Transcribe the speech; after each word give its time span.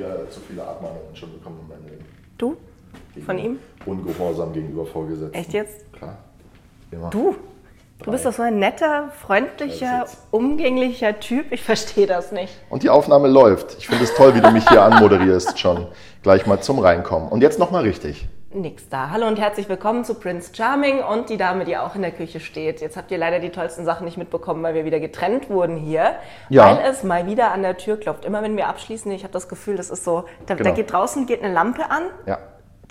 Zu 0.00 0.06
viele, 0.06 0.30
zu 0.30 0.40
viele 0.40 0.62
Abmahnungen 0.62 1.14
schon 1.14 1.32
bekommen 1.32 1.60
in 1.62 1.68
meinem 1.68 1.84
Leben. 1.84 2.04
Du? 2.38 2.56
Von 3.24 3.38
ihm? 3.38 3.58
Ungehorsam 3.86 4.52
gegenüber 4.52 4.86
Vorgesetzten. 4.86 5.34
Echt 5.34 5.52
jetzt? 5.52 5.92
Klar. 5.92 6.18
Immer. 6.90 7.10
Du? 7.10 7.36
Du 8.02 8.10
bist 8.10 8.24
doch 8.24 8.32
so 8.32 8.40
ein 8.42 8.58
netter, 8.58 9.10
freundlicher, 9.10 10.06
umgänglicher 10.30 11.20
Typ. 11.20 11.52
Ich 11.52 11.62
verstehe 11.62 12.06
das 12.06 12.32
nicht. 12.32 12.54
Und 12.70 12.82
die 12.82 12.88
Aufnahme 12.88 13.28
läuft. 13.28 13.76
Ich 13.78 13.88
finde 13.88 14.04
es 14.04 14.14
toll, 14.14 14.34
wie 14.34 14.40
du 14.40 14.50
mich 14.50 14.66
hier 14.70 14.82
anmoderierst 14.82 15.58
schon. 15.58 15.86
Gleich 16.22 16.46
mal 16.46 16.60
zum 16.62 16.78
Reinkommen. 16.78 17.28
Und 17.28 17.42
jetzt 17.42 17.58
nochmal 17.58 17.82
richtig. 17.82 18.26
Nix 18.52 18.88
da. 18.88 19.10
Hallo 19.10 19.28
und 19.28 19.38
herzlich 19.38 19.68
willkommen 19.68 20.04
zu 20.04 20.14
Prince 20.14 20.50
Charming 20.52 21.04
und 21.04 21.30
die 21.30 21.36
Dame, 21.36 21.64
die 21.64 21.76
auch 21.76 21.94
in 21.94 22.02
der 22.02 22.10
Küche 22.10 22.40
steht. 22.40 22.80
Jetzt 22.80 22.96
habt 22.96 23.12
ihr 23.12 23.18
leider 23.18 23.38
die 23.38 23.50
tollsten 23.50 23.84
Sachen 23.84 24.04
nicht 24.04 24.16
mitbekommen, 24.16 24.60
weil 24.64 24.74
wir 24.74 24.84
wieder 24.84 24.98
getrennt 24.98 25.48
wurden 25.50 25.76
hier. 25.76 26.16
Ja. 26.48 26.64
Weil 26.76 26.84
es 26.90 27.04
mal 27.04 27.26
wieder 27.26 27.52
an 27.52 27.62
der 27.62 27.76
Tür 27.76 27.96
klopft. 27.96 28.24
Immer 28.24 28.42
wenn 28.42 28.56
wir 28.56 28.66
abschließen, 28.66 29.12
ich 29.12 29.22
habe 29.22 29.32
das 29.32 29.48
Gefühl, 29.48 29.76
das 29.76 29.88
ist 29.88 30.02
so, 30.02 30.24
da, 30.46 30.56
da 30.56 30.64
Genau. 30.64 30.74
geht 30.74 30.92
draußen 30.92 31.26
geht 31.26 31.44
eine 31.44 31.54
Lampe 31.54 31.88
an. 31.92 32.02
Ja. 32.26 32.38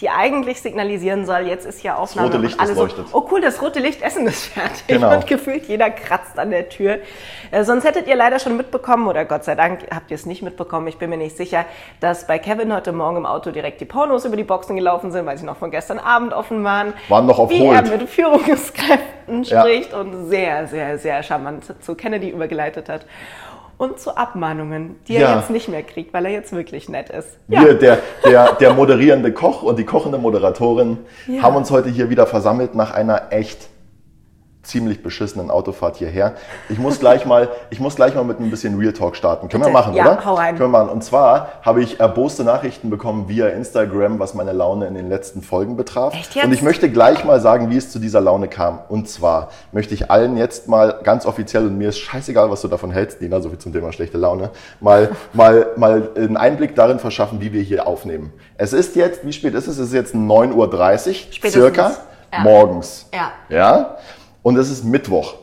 Die 0.01 0.09
eigentlich 0.09 0.61
signalisieren 0.61 1.25
soll, 1.25 1.41
jetzt 1.47 1.65
ist 1.65 1.79
hier 1.79 1.97
Aufnahme. 1.97 2.27
rote 2.27 2.37
und 2.37 2.43
Licht, 2.43 2.59
alle 2.59 2.69
das 2.69 2.77
so, 2.77 2.83
leuchtet. 2.83 3.05
oh 3.11 3.27
cool, 3.31 3.41
das 3.41 3.61
rote 3.61 3.79
Licht, 3.79 4.01
Essen 4.01 4.25
ist 4.27 4.45
fertig. 4.45 4.87
Genau. 4.87 5.13
Und 5.13 5.27
gefühlt 5.27 5.65
jeder 5.67 5.89
kratzt 5.89 6.39
an 6.39 6.51
der 6.51 6.69
Tür. 6.69 6.99
Äh, 7.51 7.63
sonst 7.63 7.83
hättet 7.83 8.07
ihr 8.07 8.15
leider 8.15 8.39
schon 8.39 8.55
mitbekommen, 8.57 9.07
oder 9.07 9.25
Gott 9.25 9.43
sei 9.43 9.55
Dank 9.55 9.81
habt 9.93 10.09
ihr 10.11 10.15
es 10.15 10.25
nicht 10.25 10.41
mitbekommen, 10.41 10.87
ich 10.87 10.97
bin 10.97 11.09
mir 11.09 11.17
nicht 11.17 11.35
sicher, 11.35 11.65
dass 11.99 12.27
bei 12.27 12.39
Kevin 12.39 12.73
heute 12.73 12.91
Morgen 12.91 13.17
im 13.17 13.25
Auto 13.25 13.51
direkt 13.51 13.81
die 13.81 13.85
Pornos 13.85 14.25
über 14.25 14.37
die 14.37 14.43
Boxen 14.43 14.75
gelaufen 14.75 15.11
sind, 15.11 15.25
weil 15.25 15.37
sie 15.37 15.45
noch 15.45 15.57
von 15.57 15.71
gestern 15.71 15.99
Abend 15.99 16.33
offen 16.33 16.63
waren. 16.63 16.93
Waren 17.09 17.25
noch 17.25 17.39
auf 17.39 17.49
Wie 17.49 17.65
er 17.65 17.81
mit 17.81 18.09
Führungskräften 18.09 19.43
Ja. 19.43 19.61
spricht 19.61 19.93
und 19.93 20.27
sehr, 20.29 20.67
sehr, 20.67 20.97
sehr 20.97 21.23
charmant 21.23 21.65
zu 21.83 21.95
Kennedy 21.95 22.29
übergeleitet 22.29 22.89
hat. 22.89 23.05
Und 23.79 23.97
zu 23.99 24.15
Abmahnungen, 24.17 24.97
die 25.07 25.15
er 25.15 25.21
Ja. 25.21 25.35
jetzt 25.37 25.49
nicht 25.49 25.69
mehr 25.69 25.81
kriegt, 25.83 26.13
weil 26.13 26.25
er 26.25 26.31
jetzt 26.31 26.51
wirklich 26.51 26.89
nett 26.89 27.09
ist. 27.09 27.37
Wir, 27.47 27.73
der, 27.73 27.97
der, 28.25 28.53
der 28.53 28.73
moderierende 28.73 29.31
Koch 29.31 29.63
und 29.63 29.79
die 29.79 29.85
kochende 29.85 30.17
Moderatorin, 30.17 30.97
haben 31.41 31.55
uns 31.55 31.71
heute 31.71 31.89
hier 31.89 32.09
wieder 32.09 32.27
versammelt 32.27 32.75
nach 32.75 32.91
einer 32.93 33.31
echt 33.31 33.69
ziemlich 34.61 35.01
beschissenen 35.01 35.49
Autofahrt 35.51 35.95
hierher. 35.97 36.33
Ich 36.67 36.77
muss 36.77 36.99
gleich 36.99 37.25
mal, 37.25 37.47
ich 37.69 37.79
muss 37.79 37.95
gleich 37.95 38.13
mal 38.13 38.25
mit 38.25 38.39
ein 38.41 38.49
bisschen 38.51 38.77
Real 38.77 38.91
Talk 38.93 39.15
starten. 39.15 39.47
Können 39.47 39.63
wir 39.63 39.67
Bitte. 39.69 39.73
machen, 39.79 39.93
Ja, 39.93 40.03
oder? 40.11 40.25
hau 40.25 40.33
rein. 40.35 40.57
Können 40.57 40.71
wir 40.71 40.79
machen. 40.79 40.89
Und 40.89 41.03
zwar 41.03 41.53
habe 41.61 41.81
ich 41.81 41.99
erboste 41.99 42.43
Nachrichten 42.43 42.89
bekommen 42.89 43.29
via 43.29 43.47
Instagram, 43.47 44.19
was 44.19 44.33
meine 44.33 44.51
Laune 44.51 44.85
in 44.87 44.95
den 44.95 45.07
letzten 45.07 45.41
Folgen 45.41 45.77
betraf. 45.77 46.13
Echt 46.13 46.35
jetzt? 46.35 46.45
Und 46.45 46.51
ich 46.51 46.61
möchte 46.61 46.89
gleich 46.91 47.23
mal 47.23 47.39
sagen, 47.39 47.69
wie 47.69 47.77
es 47.77 47.89
zu 47.89 47.99
dieser 47.99 48.19
Laune 48.21 48.47
kam. 48.49 48.79
Und 48.89 49.07
zwar 49.09 49.49
möchte 49.71 49.93
ich 49.93 50.11
allen 50.11 50.35
jetzt 50.35 50.67
mal 50.67 50.99
ganz 51.03 51.25
offiziell, 51.25 51.65
und 51.65 51.77
mir 51.77 51.89
ist 51.89 51.99
scheißegal, 51.99 52.51
was 52.51 52.61
du 52.61 52.67
davon 52.67 52.91
hältst, 52.91 53.21
Nina, 53.21 53.39
so 53.39 53.49
viel 53.49 53.59
zum 53.59 53.71
Thema 53.71 53.91
schlechte 53.93 54.17
Laune, 54.17 54.49
mal, 54.81 55.11
mal, 55.33 55.67
mal 55.77 56.09
einen 56.17 56.35
Einblick 56.37 56.75
darin 56.75 56.99
verschaffen, 56.99 57.39
wie 57.41 57.53
wir 57.53 57.61
hier 57.61 57.87
aufnehmen. 57.87 58.33
Es 58.57 58.73
ist 58.73 58.95
jetzt, 58.97 59.25
wie 59.25 59.31
spät 59.33 59.53
ist 59.55 59.67
es? 59.67 59.77
Es 59.79 59.87
ist 59.87 59.93
jetzt 59.93 60.13
9.30 60.13 60.53
Uhr, 60.53 61.13
Spätestens. 61.31 61.51
circa, 61.53 61.91
Ja. 62.33 62.39
morgens. 62.41 63.07
Ja. 63.13 63.31
Ja? 63.47 63.95
Und 64.41 64.57
es 64.57 64.69
ist 64.69 64.83
Mittwoch. 64.83 65.35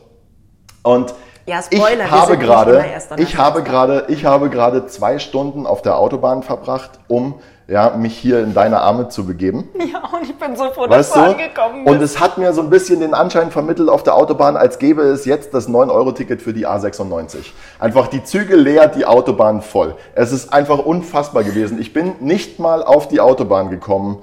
Und 0.82 1.14
Ja, 1.46 1.62
Spoiler, 1.62 2.04
ich 2.04 2.10
habe 2.10 2.38
gerade, 2.38 2.84
ich 3.18 3.36
habe 3.36 3.62
gerade, 3.62 4.04
ich 4.08 4.24
habe 4.24 4.50
gerade 4.50 4.86
zwei 4.86 5.18
Stunden 5.18 5.66
auf 5.66 5.82
der 5.82 5.98
Autobahn 5.98 6.42
verbracht, 6.42 6.98
um 7.08 7.34
ja, 7.68 7.90
mich 7.90 8.16
hier 8.16 8.40
in 8.40 8.54
deine 8.54 8.80
Arme 8.80 9.08
zu 9.08 9.26
begeben. 9.26 9.68
Ja, 9.92 10.02
und 10.12 10.24
ich 10.24 10.36
bin 10.36 10.56
so 10.56 10.70
froh, 10.72 10.86
dass 10.86 11.10
Weißt 11.10 11.16
du? 11.16 11.20
angekommen 11.20 11.84
bist. 11.84 11.96
Und 11.96 12.02
es 12.02 12.20
hat 12.20 12.38
mir 12.38 12.52
so 12.52 12.60
ein 12.60 12.70
bisschen 12.70 13.00
den 13.00 13.14
Anschein 13.14 13.50
vermittelt 13.52 13.88
auf 13.88 14.02
der 14.02 14.14
Autobahn, 14.16 14.56
als 14.56 14.78
gäbe 14.78 15.02
es 15.02 15.24
jetzt 15.24 15.54
das 15.54 15.68
9-Euro-Ticket 15.68 16.42
für 16.42 16.52
die 16.52 16.66
A96. 16.66 17.38
Einfach 17.78 18.08
die 18.08 18.24
Züge 18.24 18.56
leer, 18.56 18.88
die 18.88 19.06
Autobahn 19.06 19.62
voll. 19.62 19.94
Es 20.14 20.32
ist 20.32 20.52
einfach 20.52 20.78
unfassbar 20.78 21.44
gewesen. 21.44 21.80
Ich 21.80 21.92
bin 21.92 22.14
nicht 22.20 22.58
mal 22.58 22.82
auf 22.82 23.06
die 23.06 23.20
Autobahn 23.20 23.70
gekommen, 23.70 24.22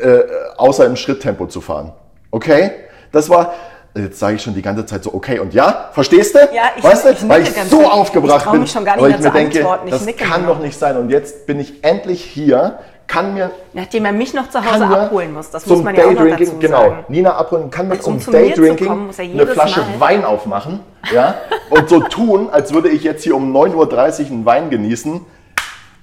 äh, 0.00 0.06
äh, 0.06 0.24
außer 0.56 0.86
im 0.86 0.96
Schritttempo 0.96 1.46
zu 1.46 1.60
fahren. 1.60 1.92
Okay? 2.30 2.72
Das 3.12 3.28
war, 3.30 3.52
jetzt 3.94 4.18
sage 4.18 4.36
ich 4.36 4.42
schon 4.42 4.54
die 4.54 4.62
ganze 4.62 4.86
Zeit 4.86 5.02
so, 5.04 5.12
okay 5.14 5.38
und 5.38 5.52
ja, 5.54 5.88
verstehst 5.92 6.34
du? 6.34 6.38
Ja, 6.54 6.70
ich- 6.76 6.84
weißt 6.84 7.04
du? 7.04 7.10
ich 7.10 7.28
Weil 7.28 7.42
ich 7.42 7.50
so 7.68 7.84
aufgebracht 7.90 8.44
Ich 8.46 8.52
bin. 8.52 8.60
mich 8.60 8.70
schon 8.70 8.84
gar 8.84 8.94
nicht 8.96 9.02
weil 9.02 9.10
mehr 9.10 9.18
ich 9.18 9.24
mir 9.24 9.30
denke, 9.32 9.66
das 9.90 10.06
kann 10.28 10.46
doch 10.46 10.58
nicht 10.60 10.78
sein. 10.78 10.96
Und 10.96 11.10
jetzt 11.10 11.46
bin 11.46 11.58
ich 11.60 11.82
endlich 11.82 12.22
hier, 12.22 12.78
kann 13.06 13.34
mir 13.34 13.50
Nachdem 13.72 14.04
er 14.04 14.12
mich 14.12 14.32
noch 14.34 14.48
zu 14.50 14.64
Hause 14.64 14.86
abholen 14.86 15.32
muss, 15.32 15.50
das 15.50 15.64
zum 15.64 15.78
muss 15.78 15.84
man 15.84 15.96
ja 15.96 16.04
auch 16.06 16.12
noch 16.12 16.26
dazu 16.28 16.58
genau, 16.60 16.78
sagen. 16.78 17.04
Nina 17.08 17.34
abholen, 17.36 17.68
kann 17.68 17.88
mir 17.88 17.94
Und 17.94 18.02
zum 18.04 18.14
um 18.14 18.20
zu 18.20 18.30
mir 18.30 18.54
zu 18.54 18.60
Daydrinking 18.62 18.86
kommen, 18.86 19.10
eine 19.18 19.46
Flasche 19.48 19.80
Mal- 19.80 19.98
Wein 20.00 20.24
aufmachen 20.24 20.80
ja, 21.12 21.34
und 21.70 21.88
so 21.88 21.98
tun, 22.00 22.48
als 22.52 22.72
würde 22.72 22.88
ich 22.88 23.02
jetzt 23.02 23.24
hier 23.24 23.34
um 23.34 23.52
9.30 23.56 23.74
Uhr 23.74 24.30
einen 24.30 24.46
Wein 24.46 24.70
genießen. 24.70 25.22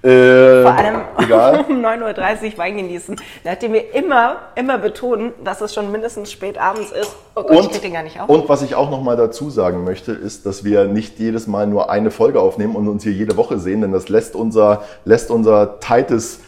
Äh, 0.07 0.61
Vor 0.61 0.71
allem 0.71 1.01
egal. 1.17 1.65
um 1.69 1.85
9.30 1.85 2.53
Uhr 2.53 2.57
Wein 2.57 2.77
genießen. 2.77 3.17
Nachdem 3.43 3.73
wir 3.73 3.93
immer, 3.93 4.37
immer 4.55 4.77
betonen, 4.77 5.33
dass 5.43 5.59
es 5.59 5.73
schon 5.73 5.91
mindestens 5.91 6.31
spät 6.31 6.57
abends 6.57 6.91
ist. 6.91 7.13
Oh 7.35 7.43
Gott, 7.43 7.65
ich 7.65 7.71
krieg 7.71 7.81
den 7.81 7.93
gar 7.93 8.03
nicht 8.03 8.19
auf. 8.19 8.29
und 8.29 8.47
was 8.47 8.61
ich 8.61 8.75
auch 8.75 8.89
noch 8.89 9.01
mal 9.01 9.17
dazu 9.17 9.49
sagen 9.49 9.83
möchte, 9.83 10.13
ist, 10.13 10.45
dass 10.45 10.63
wir 10.63 10.85
nicht 10.85 11.19
jedes 11.19 11.45
Mal 11.45 11.67
nur 11.67 11.89
eine 11.89 12.09
Folge 12.09 12.39
aufnehmen 12.39 12.75
und 12.77 12.87
uns 12.87 13.03
hier 13.03 13.11
jede 13.11 13.35
Woche 13.35 13.59
sehen, 13.59 13.81
denn 13.81 13.91
das 13.91 14.07
lässt 14.07 14.35
unser, 14.35 14.83
lässt 15.03 15.29
unser 15.29 15.79
tightes 15.81 16.39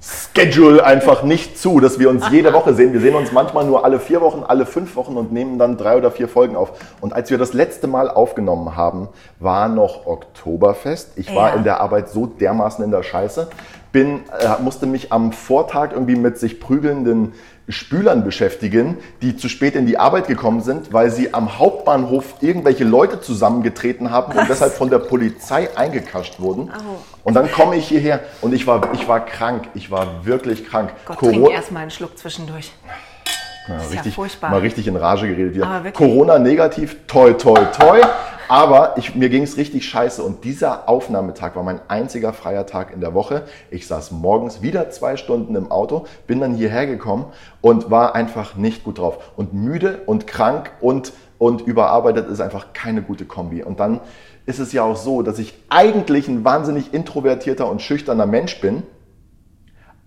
Schedule 0.00 0.84
einfach 0.84 1.22
nicht 1.24 1.58
zu, 1.58 1.80
dass 1.80 1.98
wir 1.98 2.08
uns 2.08 2.30
jede 2.30 2.52
Woche 2.52 2.72
sehen. 2.74 2.92
Wir 2.92 3.00
sehen 3.00 3.16
uns 3.16 3.32
manchmal 3.32 3.64
nur 3.64 3.84
alle 3.84 3.98
vier 3.98 4.20
Wochen, 4.20 4.44
alle 4.46 4.64
fünf 4.64 4.94
Wochen 4.96 5.16
und 5.16 5.32
nehmen 5.32 5.58
dann 5.58 5.76
drei 5.76 5.96
oder 5.96 6.10
vier 6.10 6.28
Folgen 6.28 6.54
auf. 6.56 6.72
Und 7.00 7.12
als 7.12 7.30
wir 7.30 7.38
das 7.38 7.52
letzte 7.52 7.88
Mal 7.88 8.08
aufgenommen 8.08 8.76
haben, 8.76 9.08
war 9.40 9.68
noch 9.68 10.06
Oktoberfest. 10.06 11.12
Ich 11.16 11.34
war 11.34 11.50
Ja. 11.50 11.56
in 11.56 11.64
der 11.64 11.80
Arbeit 11.80 12.08
so 12.10 12.26
dermaßen 12.26 12.84
in 12.84 12.90
der 12.92 13.02
Scheiße, 13.02 13.48
bin, 13.90 14.20
äh, 14.38 14.62
musste 14.62 14.86
mich 14.86 15.12
am 15.12 15.32
Vortag 15.32 15.92
irgendwie 15.92 16.16
mit 16.16 16.38
sich 16.38 16.60
prügelnden 16.60 17.32
Spülern 17.68 18.24
beschäftigen, 18.24 18.96
die 19.20 19.36
zu 19.36 19.48
spät 19.48 19.74
in 19.74 19.84
die 19.86 19.98
Arbeit 19.98 20.26
gekommen 20.26 20.62
sind, 20.62 20.92
weil 20.92 21.10
sie 21.10 21.34
am 21.34 21.58
Hauptbahnhof 21.58 22.34
irgendwelche 22.40 22.84
Leute 22.84 23.20
zusammengetreten 23.20 24.10
haben 24.10 24.32
und 24.38 24.48
deshalb 24.48 24.72
von 24.72 24.88
der 24.90 24.98
Polizei 25.00 25.68
eingekascht 25.76 26.40
wurden. 26.40 26.70
Und 27.24 27.34
dann 27.34 27.50
komme 27.52 27.76
ich 27.76 27.88
hierher 27.88 28.20
und 28.40 28.54
ich 28.54 28.66
war, 28.66 28.92
ich 28.94 29.06
war 29.06 29.24
krank. 29.24 29.68
Ich 29.74 29.90
war 29.90 30.24
wirklich 30.24 30.66
krank. 30.66 30.92
Gott, 31.04 31.18
Coro- 31.18 31.30
trink 31.30 31.50
erstmal 31.50 31.82
einen 31.82 31.90
Schluck 31.90 32.16
zwischendurch. 32.16 32.72
ja, 33.68 33.76
ist 33.76 33.82
ja 33.84 33.90
richtig, 33.96 34.14
furchtbar. 34.14 34.50
mal 34.50 34.60
richtig 34.60 34.86
in 34.86 34.96
Rage 34.96 35.28
geredet 35.28 35.54
hier. 35.54 35.92
Corona 35.92 36.38
negativ, 36.38 36.96
toi, 37.06 37.32
toi, 37.34 37.60
toi. 37.76 38.00
Aber 38.48 38.94
ich, 38.96 39.14
mir 39.14 39.28
ging 39.28 39.42
es 39.42 39.58
richtig 39.58 39.86
scheiße 39.86 40.22
und 40.22 40.42
dieser 40.42 40.88
Aufnahmetag 40.88 41.54
war 41.54 41.62
mein 41.62 41.80
einziger 41.88 42.32
freier 42.32 42.64
Tag 42.64 42.94
in 42.94 43.00
der 43.02 43.12
Woche. 43.12 43.44
Ich 43.70 43.86
saß 43.86 44.10
morgens 44.10 44.62
wieder 44.62 44.88
zwei 44.88 45.18
Stunden 45.18 45.54
im 45.54 45.70
Auto, 45.70 46.06
bin 46.26 46.40
dann 46.40 46.54
hierher 46.54 46.86
gekommen 46.86 47.26
und 47.60 47.90
war 47.90 48.14
einfach 48.14 48.56
nicht 48.56 48.84
gut 48.84 48.98
drauf. 48.98 49.32
Und 49.36 49.52
müde 49.52 50.00
und 50.06 50.26
krank 50.26 50.70
und, 50.80 51.12
und 51.36 51.60
überarbeitet 51.60 52.28
ist 52.30 52.40
einfach 52.40 52.72
keine 52.72 53.02
gute 53.02 53.26
Kombi. 53.26 53.62
Und 53.62 53.80
dann 53.80 54.00
ist 54.46 54.60
es 54.60 54.72
ja 54.72 54.82
auch 54.82 54.96
so, 54.96 55.20
dass 55.20 55.38
ich 55.38 55.52
eigentlich 55.68 56.26
ein 56.26 56.42
wahnsinnig 56.42 56.94
introvertierter 56.94 57.70
und 57.70 57.82
schüchterner 57.82 58.24
Mensch 58.24 58.62
bin. 58.62 58.82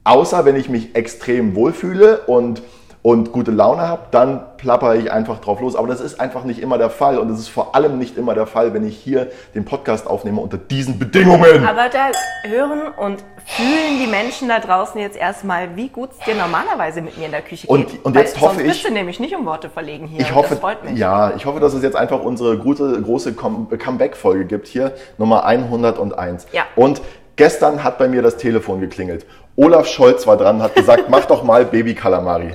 Außer 0.04 0.46
wenn 0.46 0.56
ich 0.56 0.68
mich 0.68 0.96
extrem 0.96 1.54
wohlfühle 1.54 2.22
und, 2.22 2.64
und 3.03 3.31
gute 3.31 3.50
Laune 3.50 3.81
habe, 3.88 4.03
dann 4.12 4.42
plapper 4.57 4.95
ich 4.95 5.12
einfach 5.12 5.39
drauf 5.39 5.59
los. 5.59 5.75
Aber 5.75 5.88
das 5.88 6.00
ist 6.01 6.19
einfach 6.19 6.44
nicht 6.44 6.59
immer 6.59 6.77
der 6.77 6.92
Fall. 6.92 7.18
Und 7.18 7.31
es 7.31 7.39
ist 7.39 7.48
vor 7.48 7.74
allem 7.75 7.98
nicht 7.98 8.15
immer 8.15 8.36
der 8.36 8.45
Fall, 8.45 8.75
wenn 8.75 8.86
ich 8.86 8.95
hier 8.95 9.31
den 9.56 9.65
Podcast 9.65 10.06
aufnehme 10.06 10.39
unter 10.39 10.57
diesen 10.59 11.00
Bedingungen. 11.00 11.65
Aber 11.65 11.89
da 11.89 12.09
hören 12.48 12.81
und 12.98 13.24
fühlen 13.44 13.98
die 14.00 14.06
Menschen 14.06 14.50
da 14.50 14.59
draußen 14.59 15.01
jetzt 15.01 15.18
erstmal, 15.18 15.75
wie 15.75 15.89
gut 15.89 16.12
es 16.12 16.19
dir 16.25 16.36
normalerweise 16.36 17.01
mit 17.01 17.18
mir 17.18 17.25
in 17.25 17.31
der 17.31 17.42
Küche 17.42 17.65
Und- 17.68 17.89
geht. 17.89 18.06
und 18.06 18.15
jetzt 18.15 18.36
Weil 18.36 18.42
hoffe 18.44 18.56
sonst 18.57 18.68
bist 18.68 18.77
ich- 18.77 18.83
du 18.88 18.94
nämlich 18.94 19.19
nicht 19.19 19.36
um 19.36 19.48
Worte 19.48 19.69
verlegen 19.71 20.06
hier. 20.06 20.21
Ich 20.21 20.36
hoffe, 20.36 20.50
das 20.51 20.59
freut 20.59 20.83
mich. 20.83 21.00
ja, 21.00 21.33
ich 21.36 21.48
hoffe, 21.48 21.59
dass 21.59 21.74
es 21.74 21.81
jetzt 21.81 21.95
einfach 21.95 22.21
unsere 22.21 22.57
gute, 22.59 23.01
große 23.01 23.33
Com- 23.33 23.68
Comeback-Folge 23.68 24.45
gibt 24.45 24.68
hier, 24.68 24.94
Nummer 25.18 25.44
101. 25.44 26.45
Ja. 26.51 26.63
Und 26.75 27.01
gestern 27.36 27.83
hat 27.83 27.98
bei 27.98 28.07
mir 28.07 28.21
das 28.21 28.38
Telefon 28.38 28.80
geklingelt. 28.80 29.25
Olaf 29.56 29.88
Scholz 29.88 30.25
war 30.25 30.38
dran, 30.38 30.62
hat 30.62 30.75
gesagt, 30.75 31.09
mach 31.09 31.25
doch 31.25 31.44
mal 31.44 31.65
Baby 31.65 31.94
Kalamari. 31.94 32.53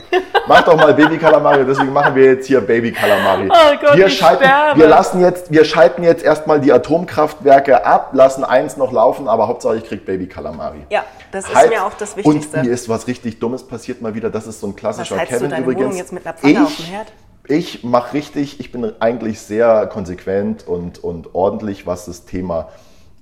Mach 0.49 0.63
doch 0.63 0.77
mal 0.77 0.95
Baby 0.95 1.19
Kalamari, 1.19 1.65
deswegen 1.67 1.93
machen 1.93 2.15
wir 2.15 2.25
jetzt 2.25 2.47
hier 2.47 2.61
Baby 2.61 2.93
Kalamari. 2.93 3.49
Oh 3.51 3.77
Gott, 3.81 3.97
wir 3.97 4.07
ich 4.07 4.17
schalten, 4.17 4.45
sterbe. 4.45 4.81
wir 4.81 4.89
lassen 4.89 5.21
jetzt, 5.21 5.53
wir 5.53 5.65
schalten 5.65 6.03
jetzt 6.05 6.25
erstmal 6.25 6.61
die 6.61 6.73
Atomkraftwerke 6.73 7.85
ab, 7.85 8.11
lassen 8.13 8.45
eins 8.45 8.77
noch 8.77 8.93
laufen, 8.93 9.29
aber 9.29 9.49
Hauptsache 9.49 9.77
ich 9.77 9.85
krieg 9.85 10.07
Baby 10.07 10.27
Kalamari. 10.27 10.87
Ja, 10.91 11.05
das 11.33 11.47
ist 11.49 11.55
Halt. 11.55 11.71
mir 11.71 11.85
auch 11.85 11.95
das 11.95 12.17
Wichtigste. 12.17 12.59
Und 12.59 12.67
mir 12.67 12.73
ist 12.73 12.89
was 12.89 13.07
richtig 13.07 13.41
Dummes 13.41 13.65
passiert 13.65 14.01
mal 14.01 14.15
wieder. 14.15 14.31
Das 14.31 14.47
ist 14.47 14.61
so 14.61 14.69
ein 14.69 14.77
klassischer 14.77 15.17
Was 15.17 15.23
heizt 15.23 15.33
du 15.33 15.37
Kevin 15.37 15.51
deine 15.51 15.63
übrigens. 15.63 15.85
Wohnung 15.85 15.99
jetzt 15.99 16.13
mit 16.13 16.27
einer 16.27 16.37
Pfanne 16.37 16.53
ich, 16.53 16.59
auf 16.61 16.77
dem 16.77 16.87
Herd? 16.87 17.13
Ich 17.49 17.85
mache 17.85 18.15
richtig, 18.15 18.61
ich 18.61 18.73
bin 18.73 18.93
eigentlich 19.01 19.41
sehr 19.41 19.87
konsequent 19.87 20.67
und, 20.67 21.03
und 21.03 21.35
ordentlich, 21.35 21.87
was 21.87 22.07
das 22.07 22.25
Thema 22.25 22.69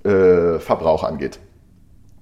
äh, 0.03 0.59
Verbrauch 0.59 1.03
angeht. 1.03 1.39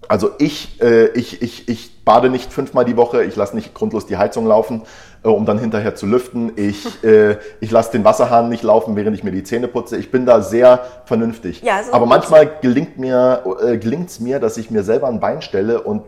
Also 0.07 0.31
ich, 0.38 0.81
äh, 0.81 1.07
ich, 1.09 1.41
ich, 1.41 1.67
ich 1.69 2.03
bade 2.05 2.29
nicht 2.29 2.51
fünfmal 2.51 2.85
die 2.85 2.97
Woche, 2.97 3.23
ich 3.23 3.35
lasse 3.35 3.55
nicht 3.55 3.73
grundlos 3.73 4.05
die 4.05 4.17
Heizung 4.17 4.45
laufen, 4.45 4.81
äh, 5.23 5.27
um 5.27 5.45
dann 5.45 5.57
hinterher 5.57 5.95
zu 5.95 6.05
lüften. 6.05 6.51
Ich, 6.55 6.85
äh, 7.03 7.38
ich 7.59 7.71
lasse 7.71 7.91
den 7.91 8.03
Wasserhahn 8.03 8.50
nicht 8.50 8.63
laufen, 8.63 8.95
während 8.95 9.15
ich 9.15 9.23
mir 9.23 9.31
die 9.31 9.44
Zähne 9.44 9.67
putze. 9.67 9.97
Ich 9.97 10.11
bin 10.11 10.25
da 10.25 10.41
sehr 10.41 10.81
vernünftig. 11.05 11.61
Ja, 11.61 11.79
ist 11.79 11.94
Aber 11.94 12.05
manchmal 12.05 12.50
gelingt 12.61 12.97
mir, 12.97 13.44
äh, 13.63 13.77
gelingt 13.77 14.09
es 14.09 14.19
mir, 14.19 14.39
dass 14.39 14.57
ich 14.57 14.69
mir 14.69 14.83
selber 14.83 15.07
ein 15.07 15.19
Bein 15.19 15.41
stelle 15.41 15.81
und 15.81 16.03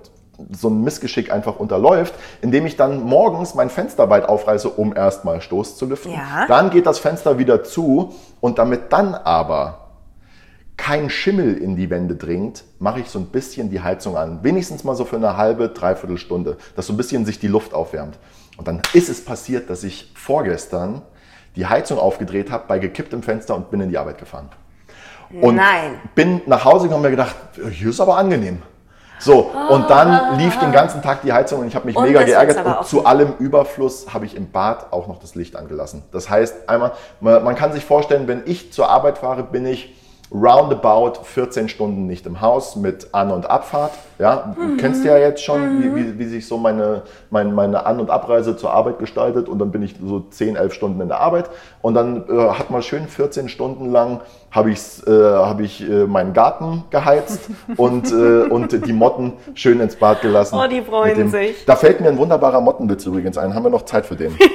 so 0.52 0.70
ein 0.70 0.82
Missgeschick 0.82 1.32
einfach 1.32 1.60
unterläuft, 1.60 2.14
indem 2.42 2.66
ich 2.66 2.76
dann 2.76 3.04
morgens 3.04 3.56
mein 3.56 3.70
Fenster 3.70 4.10
weit 4.10 4.28
aufreiße, 4.28 4.70
um 4.70 4.96
erstmal 4.96 5.42
Stoß 5.42 5.78
zu 5.78 5.86
lüften. 5.86 6.12
Ja. 6.12 6.46
Dann 6.48 6.70
geht 6.70 6.86
das 6.86 7.00
Fenster 7.00 7.38
wieder 7.38 7.64
zu 7.64 8.14
und 8.42 8.58
damit 8.58 8.92
dann 8.92 9.16
aber 9.16 9.85
kein 10.78 11.10
Schimmel 11.10 11.58
in 11.58 11.76
die 11.76 11.90
Wände 11.90 12.16
dringt, 12.16 12.64
mache 12.80 13.00
ich 13.00 13.10
so 13.10 13.20
ein 13.20 13.28
bisschen 13.28 13.70
die 13.70 13.82
Heizung 13.82 14.18
an. 14.18 14.40
Wenigstens 14.44 14.84
mal 14.84 14.96
so 14.96 15.06
für 15.06 15.16
eine 15.16 15.38
halbe, 15.38 15.70
dreiviertel 15.70 16.18
Stunde, 16.18 16.58
dass 16.76 16.88
so 16.88 16.94
ein 16.94 16.98
bisschen 16.98 17.26
sich 17.26 17.40
die 17.40 17.48
Luft 17.48 17.74
aufwärmt. 17.74 18.18
Und 18.58 18.68
dann 18.68 18.82
ist 18.94 19.10
es 19.10 19.24
passiert, 19.24 19.70
dass 19.70 19.84
ich 19.84 20.12
vorgestern 20.16 21.02
die 21.56 21.66
Heizung 21.66 22.00
aufgedreht 22.00 22.52
habe 22.52 22.66
bei 22.68 22.80
gekipptem 22.80 23.24
Fenster 23.24 23.56
und 23.56 23.72
bin 23.72 23.82
in 23.82 23.90
die 23.90 23.98
Arbeit 23.98 24.18
gefahren. 24.18 24.50
Und 25.42 25.56
Nein. 25.56 26.00
bin 26.14 26.42
nach 26.46 26.66
Hause 26.66 26.84
gekommen 26.84 27.06
und 27.06 27.12
mir 27.12 27.18
gedacht, 27.18 27.36
hier 27.72 27.90
ist 27.90 28.00
aber 28.00 28.18
angenehm. 28.18 28.62
So, 29.18 29.52
und 29.70 29.90
dann 29.90 30.38
lief 30.38 30.60
den 30.60 30.74
ganzen 30.74 31.02
Tag 31.02 31.22
die 31.22 31.32
Heizung 31.32 31.62
und 31.62 31.68
ich 31.68 31.76
habe 31.76 31.86
mich 31.86 31.98
mega 31.98 32.24
geärgert. 32.24 32.66
Und 32.66 32.86
zu 32.86 33.06
allem 33.06 33.34
Überfluss 33.40 34.14
habe 34.14 34.26
ich 34.26 34.36
im 34.36 34.52
Bad 34.52 34.92
auch 34.92 35.08
noch 35.08 35.20
das 35.20 35.36
Licht 35.36 35.56
angelassen. 35.56 36.04
Das 36.12 36.30
heißt, 36.30 36.70
einmal, 36.70 36.92
man 37.22 37.56
kann 37.56 37.72
sich 37.72 37.86
vorstellen, 37.86 38.28
wenn 38.28 38.44
ich 38.46 38.74
zur 38.74 38.90
Arbeit 38.90 39.20
fahre, 39.20 39.44
bin 39.44 39.66
ich 39.66 39.96
roundabout 40.32 41.24
14 41.24 41.70
Stunden 41.70 42.08
nicht 42.08 42.26
im 42.26 42.42
Haus 42.42 42.76
mit 42.76 43.14
An- 43.14 43.32
und 43.32 43.50
Abfahrt. 43.50 43.92
Ja, 44.18 44.56
du 44.56 44.78
kennst 44.78 45.06
ja 45.06 45.18
jetzt 45.18 45.44
schon, 45.44 45.84
wie, 45.84 45.96
wie, 45.96 46.20
wie 46.20 46.26
sich 46.26 46.48
so 46.48 46.58
meine, 46.58 47.04
meine, 47.30 47.52
meine 47.52 47.86
An- 47.86 48.00
und 48.00 48.10
Abreise 48.10 48.58
zur 48.58 48.72
Arbeit 48.72 48.98
gestaltet. 49.00 49.50
Und 49.50 49.60
dann 49.60 49.72
bin 49.72 49.84
ich 49.84 49.96
so 50.04 50.22
10, 50.22 50.56
11 50.56 50.74
Stunden 50.74 51.02
in 51.02 51.10
der 51.10 51.20
Arbeit. 51.20 51.50
Und 51.82 51.94
dann 51.94 52.24
äh, 52.30 52.50
hat 52.50 52.72
man 52.72 52.82
schön 52.82 53.08
14 53.08 53.50
Stunden 53.50 53.92
lang 53.92 54.22
habe 54.52 54.72
ich, 54.72 55.06
äh, 55.06 55.12
hab 55.12 55.60
ich 55.60 55.88
äh, 55.88 56.06
meinen 56.06 56.34
Garten 56.34 56.86
geheizt 56.90 57.50
und, 57.78 58.12
äh, 58.12 58.44
und 58.44 58.86
die 58.86 58.94
Motten 58.94 59.34
schön 59.54 59.82
ins 59.82 59.98
Bad 59.98 60.22
gelassen. 60.22 60.58
Oh, 60.58 60.68
die 60.68 60.82
freuen 60.82 61.18
Mit 61.18 61.32
sich. 61.32 61.66
Da 61.66 61.76
fällt 61.76 62.00
mir 62.00 62.08
ein 62.08 62.18
wunderbarer 62.18 62.62
Mottenwitz 62.62 63.06
übrigens 63.06 63.38
ein. 63.38 63.54
Haben 63.54 63.64
wir 63.64 63.70
noch 63.70 63.84
Zeit 63.86 64.06
für 64.06 64.16
den? 64.16 64.36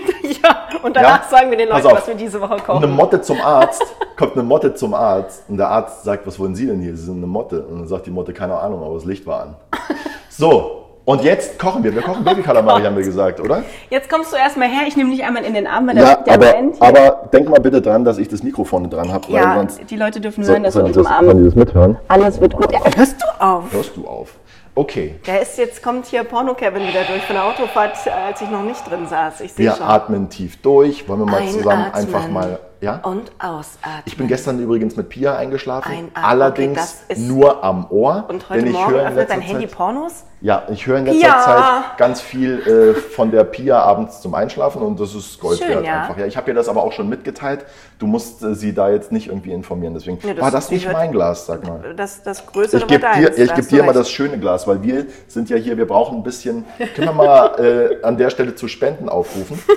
Ja, 0.43 0.60
und 0.82 0.97
danach 0.97 1.23
Ja? 1.25 1.29
sagen 1.29 1.50
wir 1.50 1.59
den 1.59 1.69
Leuten, 1.69 1.87
auf. 1.87 1.93
was 1.94 2.09
wir 2.09 2.15
diese 2.15 2.41
Woche 2.41 2.56
kochen. 2.56 2.85
Eine 2.85 2.93
Motte 2.93 3.21
zum 3.21 3.41
Arzt, 3.41 3.82
kommt 4.17 4.32
eine 4.35 4.43
Motte 4.43 4.75
zum 4.75 4.94
Arzt 4.94 5.44
und 5.49 5.56
der 5.56 5.69
Arzt 5.69 6.05
sagt, 6.05 6.27
was 6.27 6.38
wollen 6.38 6.55
Sie 6.55 6.67
denn 6.67 6.81
hier? 6.81 6.97
Sie 6.97 7.05
sind 7.05 7.17
eine 7.19 7.27
Motte. 7.27 7.62
Und 7.62 7.79
dann 7.81 7.87
sagt 7.88 8.06
die 8.06 8.11
Motte, 8.11 8.32
keine 8.32 8.56
Ahnung, 8.59 8.82
aber 8.82 8.94
das 8.94 9.05
Licht 9.05 9.27
war 9.27 9.43
an. 9.43 9.56
So, 10.31 10.87
und 11.05 11.23
jetzt 11.23 11.59
kochen 11.59 11.82
wir. 11.82 11.94
Wir 11.94 12.00
kochen 12.03 12.25
Babykalamari, 12.25 12.82
haben 12.82 12.97
wir 12.97 13.03
gesagt, 13.03 13.41
oder? 13.41 13.62
Jetzt 13.91 14.09
kommst 14.09 14.32
du 14.32 14.37
erstmal 14.37 14.69
her, 14.69 14.82
ich 14.87 14.97
nehme 14.97 15.11
dich 15.11 15.23
einmal 15.25 15.44
in 15.44 15.53
den 15.55 15.67
Arm, 15.67 15.87
weil 15.88 15.97
der, 15.97 16.17
der 16.17 16.35
aber, 16.35 16.47
Moment 16.47 16.77
hier- 16.77 16.87
aber 16.88 17.29
denk 17.33 17.49
mal 17.50 17.61
bitte 17.61 17.83
dran, 17.83 18.05
dass 18.05 18.17
ich 18.17 18.29
das 18.29 18.43
Mikrofon 18.43 18.88
dran 18.88 19.12
habe, 19.12 19.31
ja, 19.31 19.56
sonst... 19.56 19.91
die 19.91 19.97
Leute 19.97 20.21
dürfen 20.21 20.47
hören, 20.47 20.62
dass 20.62 20.75
sollen 20.75 20.87
uns 20.87 20.94
sollen 20.94 21.38
die 21.38 21.44
das 21.44 21.55
mithören? 21.56 21.99
Alles 22.09 22.41
wird 22.41 22.55
gut. 22.56 22.73
Ja, 22.73 22.79
hörst 22.97 23.17
du 23.21 23.44
auf? 23.44 23.65
Hörst 23.73 23.97
du 23.97 24.06
auf? 24.06 24.29
Okay. 24.75 25.17
Der 25.26 25.43
ist 25.43 25.58
jetzt, 25.58 25.82
kommt 25.82 26.06
hier 26.06 26.25
Porno-Kevin 26.25 26.87
wieder 26.87 27.05
durch 27.05 27.22
von 27.25 27.34
der 27.34 27.44
Autofahrt, 27.44 27.96
als 28.08 28.40
ich 28.40 28.49
noch 28.50 28.62
nicht 28.62 28.88
drin 28.88 29.06
saß. 29.06 29.40
Ich 29.40 29.52
sehe 29.52 29.67
Wir 29.67 29.75
schon. 29.75 29.87
atmen 29.87 30.28
tief 30.31 30.61
durch. 30.62 31.08
Wollen 31.08 31.20
wir 31.20 31.26
mal 31.26 31.46
zusammen 31.49 31.84
Einatmen 31.84 31.94
einfach 31.94 32.28
mal... 32.28 32.61
Ja? 32.81 33.00
Und 33.03 33.31
ausatmen. 33.38 34.03
Ich 34.06 34.17
bin 34.17 34.27
gestern 34.27 34.59
übrigens 34.59 34.97
mit 34.97 35.11
Pia 35.11 35.37
eingeschlafen, 35.37 35.91
Einatmen. 35.93 36.11
allerdings 36.25 37.03
Okay, 37.11 37.21
nur 37.21 37.62
am 37.62 37.87
Ohr. 37.91 38.25
Und 38.29 38.49
heute 38.49 38.61
denn 38.61 38.69
ich 38.69 38.73
Morgen 38.73 38.93
höre 38.94 39.06
öffnet 39.09 39.29
dein 39.31 39.41
Handy 39.43 39.69
Zeit- 39.69 39.77
Pornos? 39.77 40.25
Ja, 40.43 40.62
ich 40.71 40.87
höre 40.87 40.97
in 40.97 41.05
letzter 41.05 41.27
Ja. 41.27 41.43
Zeit 41.85 41.99
ganz 41.99 42.23
viel 42.23 42.61
äh, 42.61 42.94
von 42.99 43.31
der 43.31 43.44
Pia 43.44 43.79
abends 43.82 44.23
zum 44.23 44.35
Einschlafen 44.35 44.81
und 44.81 44.99
das 44.99 45.15
ist 45.15 45.38
Gold 45.38 45.59
Schön, 45.59 45.69
wert 45.69 45.85
ja. 45.85 46.00
einfach. 46.00 46.17
Ja, 46.17 46.25
ich 46.25 46.38
habe 46.38 46.50
ihr 46.50 46.55
das 46.55 46.71
aber 46.71 46.82
auch 46.82 46.93
schon 46.93 47.11
mitgeteilt. 47.11 47.67
Du 47.99 48.06
musst 48.06 48.43
äh, 48.43 48.55
sie 48.55 48.73
da 48.73 48.88
jetzt 48.88 49.12
nicht 49.12 49.26
irgendwie 49.26 49.53
informieren. 49.53 49.93
Deswegen 49.93 50.19
Ja, 50.26 50.33
das- 50.33 50.43
war 50.43 50.50
das 50.50 50.71
nicht 50.71 50.91
mein 50.91 51.12
Glas, 51.12 51.44
sag 51.44 51.62
mal. 51.69 51.93
Das, 51.94 52.23
das 52.23 52.47
Größere 52.47 52.81
Ich 52.81 52.87
gebe 52.87 53.03
war 53.03 53.17
dir, 53.17 53.26
deins, 53.26 53.37
ich 53.38 53.55
geb 53.55 53.69
du 53.69 53.76
dir 53.76 53.83
mal 53.83 53.93
das 53.93 54.11
schöne 54.11 54.38
Glas, 54.38 54.67
weil 54.67 54.83
wir 54.83 55.05
sind 55.29 55.50
ja 55.50 55.59
hier, 55.59 55.76
wir 55.76 55.87
brauchen 55.87 56.17
ein 56.17 56.23
bisschen, 56.23 56.65
können 56.97 57.09
wir 57.09 57.12
mal 57.12 57.61
äh, 58.00 58.03
an 58.03 58.17
der 58.17 58.31
Stelle 58.31 58.55
zu 58.55 58.67
Spenden 58.69 59.11
aufrufen? 59.11 59.59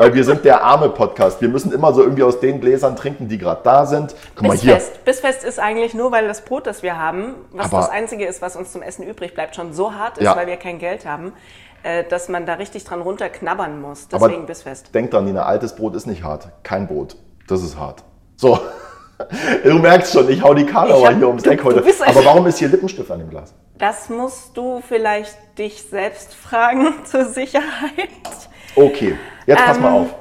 Weil 0.00 0.14
wir 0.14 0.24
sind 0.24 0.46
der 0.46 0.62
arme 0.64 0.88
Podcast. 0.88 1.42
Wir 1.42 1.50
müssen 1.50 1.72
immer 1.72 1.92
so 1.92 2.02
irgendwie 2.02 2.22
aus 2.22 2.40
den 2.40 2.58
Gläsern 2.58 2.96
trinken, 2.96 3.28
die 3.28 3.36
gerade 3.36 3.60
da 3.62 3.84
sind. 3.84 4.14
Guck 4.34 4.46
mal 4.46 4.56
hier. 4.56 4.76
Bissfest. 4.76 5.04
Bissfest 5.04 5.44
ist 5.44 5.58
eigentlich 5.60 5.92
nur, 5.92 6.10
weil 6.10 6.26
das 6.26 6.40
Brot, 6.40 6.66
das 6.66 6.82
wir 6.82 6.96
haben, 6.98 7.34
was 7.52 7.66
Aber- 7.66 7.82
das 7.82 7.90
Einzige 7.90 8.24
ist, 8.24 8.40
was 8.40 8.56
uns 8.56 8.72
zum 8.72 8.80
Essen 8.80 9.06
übrig 9.06 9.34
bleibt, 9.34 9.56
schon 9.56 9.74
so 9.74 9.92
hart 9.92 10.16
ist, 10.16 10.24
Ja. 10.24 10.34
weil 10.36 10.46
wir 10.46 10.56
kein 10.56 10.78
Geld 10.78 11.04
haben, 11.04 11.34
äh, 11.82 12.02
dass 12.04 12.30
man 12.30 12.46
da 12.46 12.54
richtig 12.54 12.84
dran 12.84 13.02
runterknabbern 13.02 13.78
muss. 13.82 14.06
Aber 14.12 14.28
Deswegen 14.28 14.46
Bissfest. 14.46 14.94
denk 14.94 15.10
dran, 15.10 15.26
Nina, 15.26 15.42
altes 15.42 15.76
Brot 15.76 15.94
ist 15.94 16.06
nicht 16.06 16.24
hart. 16.24 16.48
Kein 16.62 16.86
Brot. 16.88 17.16
Das 17.46 17.62
ist 17.62 17.78
hart. 17.78 18.02
So. 18.36 18.58
Du 19.64 19.74
merkst 19.74 20.14
schon, 20.14 20.30
ich 20.30 20.42
hau 20.42 20.54
die 20.54 20.64
Karlauer 20.64 21.10
hier 21.10 21.28
ums 21.28 21.44
Eck 21.44 21.62
heute. 21.62 21.84
Aber 22.06 22.24
warum 22.24 22.46
ist 22.46 22.56
hier 22.58 22.68
Lippenstift 22.68 23.10
an 23.10 23.18
dem 23.18 23.28
Glas? 23.28 23.52
Das 23.76 24.08
musst 24.08 24.56
du 24.56 24.80
vielleicht 24.88 25.36
dich 25.58 25.82
selbst 25.82 26.32
fragen 26.34 26.94
zur 27.04 27.26
Sicherheit. 27.26 28.08
Okay, 28.74 29.18
jetzt 29.50 29.64
pass 29.64 29.76
Ähm, 29.76 29.82
mal 29.82 29.92
auf. 29.92 30.14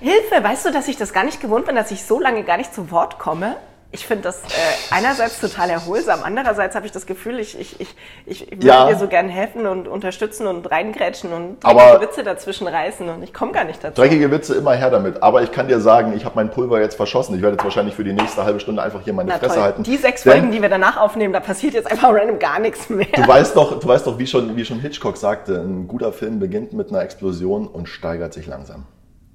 Hilfe, 0.00 0.42
weißt 0.42 0.66
du, 0.66 0.72
dass 0.72 0.88
ich 0.88 0.96
das 0.96 1.12
gar 1.12 1.24
nicht 1.24 1.40
gewohnt 1.40 1.66
bin, 1.66 1.74
dass 1.76 1.90
ich 1.90 2.04
so 2.04 2.20
lange 2.20 2.42
gar 2.42 2.56
nicht 2.58 2.74
zu 2.74 2.90
Wort 2.90 3.18
komme? 3.18 3.56
Ich 3.92 4.04
finde 4.06 4.24
das 4.24 4.42
äh, 4.42 4.46
einerseits 4.90 5.40
total 5.40 5.70
erholsam, 5.70 6.20
andererseits 6.22 6.74
habe 6.74 6.84
ich 6.86 6.92
das 6.92 7.06
Gefühl, 7.06 7.38
ich, 7.38 7.58
ich, 7.58 7.80
ich, 7.80 7.94
ich 8.26 8.50
würde 8.50 8.66
Ja. 8.66 8.88
dir 8.88 8.96
so 8.96 9.06
gern 9.08 9.28
helfen 9.28 9.66
und 9.66 9.88
unterstützen 9.88 10.46
und 10.46 10.70
reingrätschen 10.70 11.32
und 11.32 11.58
Aber- 11.64 11.80
dreckige 11.92 12.00
Witze 12.10 12.22
dazwischen 12.24 12.66
reißen 12.66 13.08
und 13.08 13.22
ich 13.22 13.32
komme 13.32 13.52
gar 13.52 13.64
nicht 13.64 13.82
dazu. 13.82 14.00
Dreckige 14.02 14.30
Witze 14.30 14.54
immer 14.56 14.72
her 14.74 14.90
damit. 14.90 15.22
Aber 15.22 15.42
ich 15.42 15.52
kann 15.52 15.68
dir 15.68 15.80
sagen, 15.80 16.12
ich 16.16 16.24
habe 16.24 16.34
mein 16.34 16.50
Pulver 16.50 16.80
jetzt 16.80 16.96
verschossen. 16.96 17.36
Ich 17.36 17.42
werde 17.42 17.54
jetzt 17.56 17.64
wahrscheinlich 17.64 17.94
für 17.94 18.04
die 18.04 18.12
nächste 18.12 18.44
halbe 18.44 18.60
Stunde 18.60 18.82
einfach 18.82 19.00
hier 19.02 19.12
meine 19.14 19.30
Na 19.30 19.38
Fresse 19.38 19.54
toll. 19.54 19.62
halten. 19.62 19.82
Die 19.84 19.96
sechs 19.96 20.24
Denn 20.24 20.32
Folgen, 20.32 20.50
die 20.52 20.60
wir 20.60 20.68
danach 20.68 20.96
aufnehmen, 20.98 21.32
da 21.32 21.40
passiert 21.40 21.72
jetzt 21.74 21.90
einfach 21.90 22.12
random 22.12 22.38
gar 22.38 22.58
nichts 22.58 22.90
mehr. 22.90 23.06
Du 23.14 23.26
weißt 23.26 23.56
doch, 23.56 23.78
du 23.80 23.86
weißt 23.88 24.06
doch, 24.06 24.18
wie 24.18 24.26
schon, 24.26 24.56
wie 24.56 24.64
schon 24.64 24.80
Hitchcock 24.80 25.16
sagte, 25.16 25.54
ein 25.60 25.88
guter 25.88 26.12
Film 26.12 26.38
beginnt 26.38 26.72
mit 26.74 26.90
einer 26.90 27.00
Explosion 27.02 27.66
und 27.68 27.88
steigert 27.88 28.34
sich 28.34 28.46
langsam. 28.46 28.84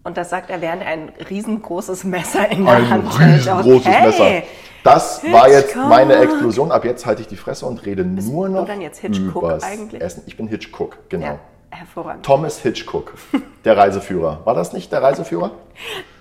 Und 0.04 0.18
das 0.18 0.30
sagt 0.30 0.50
er, 0.50 0.62
während 0.62 0.82
er 0.82 0.88
ein 0.90 1.12
riesengroßes 1.30 2.04
Messer 2.06 2.50
in 2.52 2.66
der 2.66 2.74
Ein 2.76 2.90
Hand 2.90 3.20
hält. 3.20 3.40
riesengroßes 3.40 3.86
Okay. 3.88 4.02
Messer. 4.06 4.48
Das 4.84 5.24
war 5.32 5.48
jetzt 5.48 5.74
Hitchcock. 5.74 5.90
meine 5.90 6.16
Explosion. 6.16 6.72
Ab 6.72 6.86
jetzt 6.86 7.06
halte 7.06 7.22
ich 7.22 7.28
die 7.28 7.36
Fresse 7.36 7.68
und 7.68 7.86
rede 7.86 8.04
nur 8.04 8.50
noch 8.50 8.66
dann 8.66 8.82
jetzt 8.82 9.00
Hitchcock 9.00 9.44
übers 9.44 9.64
eigentlich? 9.64 10.02
Essen. 10.02 10.24
Ich 10.26 10.38
bin 10.38 10.48
Hitchcock, 10.48 10.98
genau. 11.10 11.26
Ja, 11.26 11.40
hervorragend. 11.70 12.26
Thomas 12.26 12.58
Hitchcock, 12.60 13.14
der 13.64 13.78
Reiseführer. 13.78 14.40
War 14.44 14.56
das 14.56 14.74
nicht 14.74 14.92
der 14.92 15.04
Reiseführer? 15.04 15.52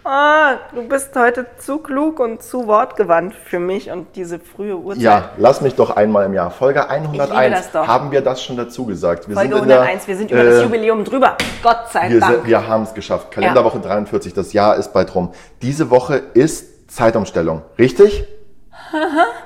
Ah, 0.05 0.55
du 0.75 0.89
bist 0.89 1.11
heute 1.15 1.47
zu 1.59 1.79
klug 1.79 2.21
und 2.21 2.43
zu 2.43 2.67
wortgewandt 2.67 3.35
für 3.35 3.59
mich 3.59 3.91
und 3.91 4.17
diese 4.17 4.39
frühe 4.39 4.77
Uhrzeit. 4.77 5.03
Ja, 5.03 5.31
lass 5.37 5.61
mich 5.61 5.75
doch 5.75 5.91
einmal 5.91 6.25
im 6.25 6.33
Jahr. 6.33 6.51
Folge 6.51 6.89
101. 6.89 7.55
das 7.55 7.73
doch. 7.73 7.87
Haben 7.87 8.11
wir 8.11 8.23
das 8.23 8.43
schon 8.43 8.57
dazu 8.57 8.87
gesagt? 8.87 9.29
Wir 9.29 9.35
Folge 9.37 9.55
sind 9.55 9.63
in 9.65 9.69
der, 9.69 9.77
101, 9.83 10.09
wir 10.09 10.17
sind 10.17 10.31
über 10.31 10.43
das 10.45 10.55
äh, 10.57 10.63
Jubiläum 10.63 11.05
drüber. 11.05 11.37
Gott 11.63 11.91
sei 11.93 12.09
Wir, 12.11 12.21
Dank. 12.21 12.33
sind- 12.35 12.47
wir 12.47 12.67
haben 12.67 12.85
es 12.85 12.95
geschafft. 12.95 13.31
Kalenderwoche 13.31 13.79
43, 13.81 14.33
das 14.33 14.53
Jahr 14.55 14.77
ist 14.77 14.93
bald 14.95 15.15
rum. 15.15 15.33
Diese 15.61 15.91
Woche 15.91 16.17
ist 16.33 16.91
Zeitumstellung, 16.91 17.63
richtig? 17.79 18.27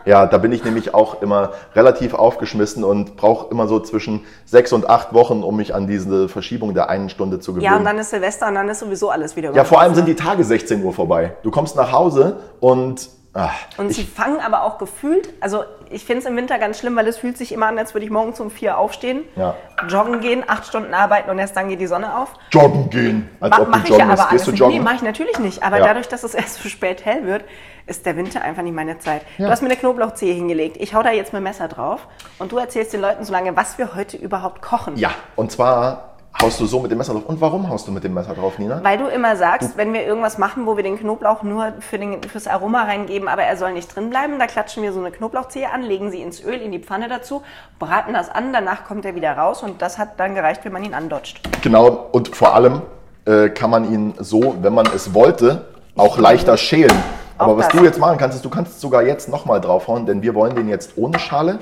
Ja, 0.04 0.26
da 0.26 0.38
bin 0.38 0.52
ich 0.52 0.64
nämlich 0.64 0.94
auch 0.94 1.22
immer 1.22 1.52
relativ 1.74 2.14
aufgeschmissen 2.14 2.84
und 2.84 3.16
brauche 3.16 3.50
immer 3.50 3.66
so 3.68 3.80
zwischen 3.80 4.20
sechs 4.44 4.72
und 4.72 4.88
acht 4.88 5.14
Wochen, 5.14 5.42
um 5.42 5.56
mich 5.56 5.74
an 5.74 5.86
diese 5.86 6.28
Verschiebung 6.28 6.74
der 6.74 6.88
einen 6.90 7.08
Stunde 7.08 7.40
zu 7.40 7.52
gewöhnen. 7.52 7.64
ja, 7.72 7.76
und 7.76 7.84
dann 7.84 7.98
ist 7.98 8.10
Silvester 8.10 8.48
und 8.48 8.54
dann 8.54 8.68
ist 8.68 8.80
sowieso 8.80 9.10
alles 9.10 9.34
wieder 9.36 9.52
Ja, 9.54 9.64
vor 9.64 9.80
allem 9.80 9.94
sind 9.94 10.06
die 10.06 10.14
Tage 10.14 10.44
16 10.44 10.82
Uhr 10.84 10.92
vorbei. 10.92 11.36
Du 11.42 11.50
kommst 11.50 11.76
nach 11.76 11.92
Hause 11.92 12.36
und 12.60 13.08
Ach, 13.36 13.52
Und 13.78 13.90
sie 13.92 14.04
fangen 14.04 14.38
aber 14.40 14.62
auch 14.62 14.78
gefühlt, 14.78 15.28
also 15.40 15.64
ich 15.90 16.04
finde 16.04 16.20
es 16.20 16.26
im 16.26 16.36
Winter 16.36 16.58
ganz 16.60 16.78
schlimm, 16.78 16.94
weil 16.94 17.08
es 17.08 17.16
fühlt 17.18 17.36
sich 17.36 17.50
immer 17.50 17.66
an, 17.66 17.76
als 17.78 17.92
würde 17.92 18.04
ich 18.04 18.10
morgens 18.12 18.38
um 18.38 18.48
vier 18.50 18.78
aufstehen, 18.78 19.24
Ja. 19.34 19.54
joggen 19.88 20.20
gehen, 20.20 20.44
acht 20.46 20.66
Stunden 20.66 20.94
arbeiten 20.94 21.28
und 21.30 21.38
erst 21.40 21.56
dann 21.56 21.68
geht 21.68 21.80
die 21.80 21.88
Sonne 21.88 22.16
auf. 22.16 22.28
joggen 22.52 22.90
gehen. 22.90 23.28
Als 23.40 23.50
Ma 23.50 23.58
ob 23.58 23.64
du 23.64 23.70
mache 23.72 23.82
ich 23.82 23.88
joggen 23.90 24.06
ja 24.06 24.12
aber 24.12 24.30
alles 24.30 24.44
Gehst 24.44 24.46
du 24.46 24.52
joggen? 24.64 24.76
Nee, 24.76 24.82
mache 24.82 24.94
ich 24.96 25.02
natürlich 25.02 25.38
nicht. 25.40 25.62
Aber 25.64 25.78
Ja. 25.78 25.84
dadurch, 25.88 26.06
dass 26.08 26.22
es 26.22 26.34
erst 26.34 26.62
so 26.62 26.68
spät 26.68 27.04
hell 27.04 27.26
wird, 27.26 27.44
ist 27.86 28.06
der 28.06 28.16
Winter 28.16 28.40
einfach 28.42 28.62
nicht 28.62 28.74
meine 28.74 28.98
Zeit. 29.00 29.22
Ja. 29.36 29.46
Du 29.46 29.50
hast 29.52 29.62
mir 29.62 29.68
eine 29.68 29.76
Knoblauchzehe 29.76 30.32
hingelegt. 30.32 30.76
Ich 30.78 30.94
hau 30.94 31.02
da 31.02 31.10
jetzt 31.10 31.32
mit 31.32 31.40
dem 31.40 31.44
Messer 31.44 31.66
drauf 31.68 32.06
und 32.38 32.52
du 32.52 32.58
erzählst 32.58 32.92
den 32.92 33.00
Leuten 33.00 33.24
so 33.24 33.32
lange, 33.32 33.56
was 33.56 33.76
wir 33.78 33.94
heute 33.96 34.16
überhaupt 34.16 34.62
kochen. 34.62 34.96
ja, 34.96 35.10
und 35.36 35.50
zwar 35.50 36.13
haust 36.42 36.60
du 36.60 36.66
so 36.66 36.80
mit 36.80 36.90
dem 36.90 36.98
Messer 36.98 37.12
drauf. 37.12 37.24
Und 37.26 37.40
warum 37.40 37.68
haust 37.68 37.86
du 37.86 37.92
mit 37.92 38.04
dem 38.04 38.14
Messer 38.14 38.34
drauf, 38.34 38.58
Nina? 38.58 38.80
Weil 38.82 38.98
du 38.98 39.06
immer 39.06 39.36
sagst, 39.36 39.76
wenn 39.76 39.92
wir 39.92 40.04
irgendwas 40.04 40.38
machen, 40.38 40.66
wo 40.66 40.76
wir 40.76 40.82
den 40.82 40.98
Knoblauch 40.98 41.42
nur 41.42 41.72
für 41.80 41.98
den, 41.98 42.22
fürs 42.22 42.46
Aroma 42.46 42.82
reingeben, 42.84 43.28
aber 43.28 43.42
er 43.42 43.56
soll 43.56 43.72
nicht 43.72 43.94
drin 43.94 44.10
bleiben, 44.10 44.38
da 44.38 44.46
klatschen 44.46 44.82
wir 44.82 44.92
so 44.92 45.00
eine 45.00 45.10
Knoblauchzehe 45.10 45.70
an, 45.70 45.82
legen 45.82 46.10
sie 46.10 46.20
ins 46.20 46.42
Öl, 46.42 46.60
in 46.60 46.72
die 46.72 46.80
Pfanne 46.80 47.08
dazu, 47.08 47.42
braten 47.78 48.14
das 48.14 48.30
an, 48.30 48.52
danach 48.52 48.84
kommt 48.84 49.04
er 49.04 49.14
wieder 49.14 49.32
raus 49.36 49.62
und 49.62 49.80
das 49.80 49.98
hat 49.98 50.18
dann 50.20 50.34
gereicht, 50.34 50.64
wenn 50.64 50.72
man 50.72 50.84
ihn 50.84 50.94
andodgt. 50.94 51.40
Genau, 51.62 52.08
und 52.12 52.34
vor 52.34 52.54
allem 52.54 52.82
äh, 53.26 53.48
kann 53.50 53.70
man 53.70 53.90
ihn 53.92 54.14
so, 54.18 54.56
wenn 54.60 54.74
man 54.74 54.86
es 54.94 55.14
wollte, 55.14 55.66
auch 55.96 56.18
leichter 56.18 56.56
schälen. 56.56 56.92
Aber 57.38 57.56
was 57.56 57.68
das. 57.68 57.76
du 57.76 57.84
jetzt 57.84 57.98
machen 57.98 58.18
kannst, 58.18 58.36
ist, 58.36 58.44
du 58.44 58.50
kannst 58.50 58.80
sogar 58.80 59.02
jetzt 59.02 59.28
nochmal 59.28 59.60
draufhauen, 59.60 60.06
denn 60.06 60.22
wir 60.22 60.34
wollen 60.34 60.54
den 60.54 60.68
jetzt 60.68 60.92
ohne 60.96 61.18
Schale. 61.18 61.58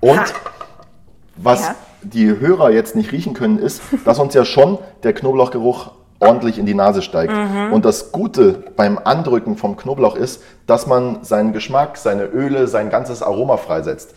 Und 0.00 0.18
Ha. 0.18 0.24
was 1.36 1.62
Ja. 1.62 1.74
Die 2.02 2.38
Hörer 2.38 2.70
jetzt 2.70 2.96
nicht 2.96 3.12
riechen 3.12 3.34
können, 3.34 3.58
ist, 3.58 3.82
dass 4.04 4.18
uns 4.18 4.34
ja 4.34 4.44
schon 4.44 4.78
der 5.02 5.12
Knoblauchgeruch 5.12 5.92
ordentlich 6.20 6.58
in 6.58 6.66
die 6.66 6.74
Nase 6.74 7.02
steigt. 7.02 7.32
Mhm. 7.32 7.72
Und 7.72 7.84
das 7.84 8.12
Gute 8.12 8.64
beim 8.76 8.98
Andrücken 8.98 9.56
vom 9.56 9.76
Knoblauch 9.76 10.16
ist, 10.16 10.42
dass 10.66 10.86
man 10.86 11.22
seinen 11.22 11.52
Geschmack, 11.52 11.96
seine 11.96 12.24
Öle, 12.24 12.66
sein 12.66 12.90
ganzes 12.90 13.22
Aroma 13.22 13.56
freisetzt. 13.56 14.14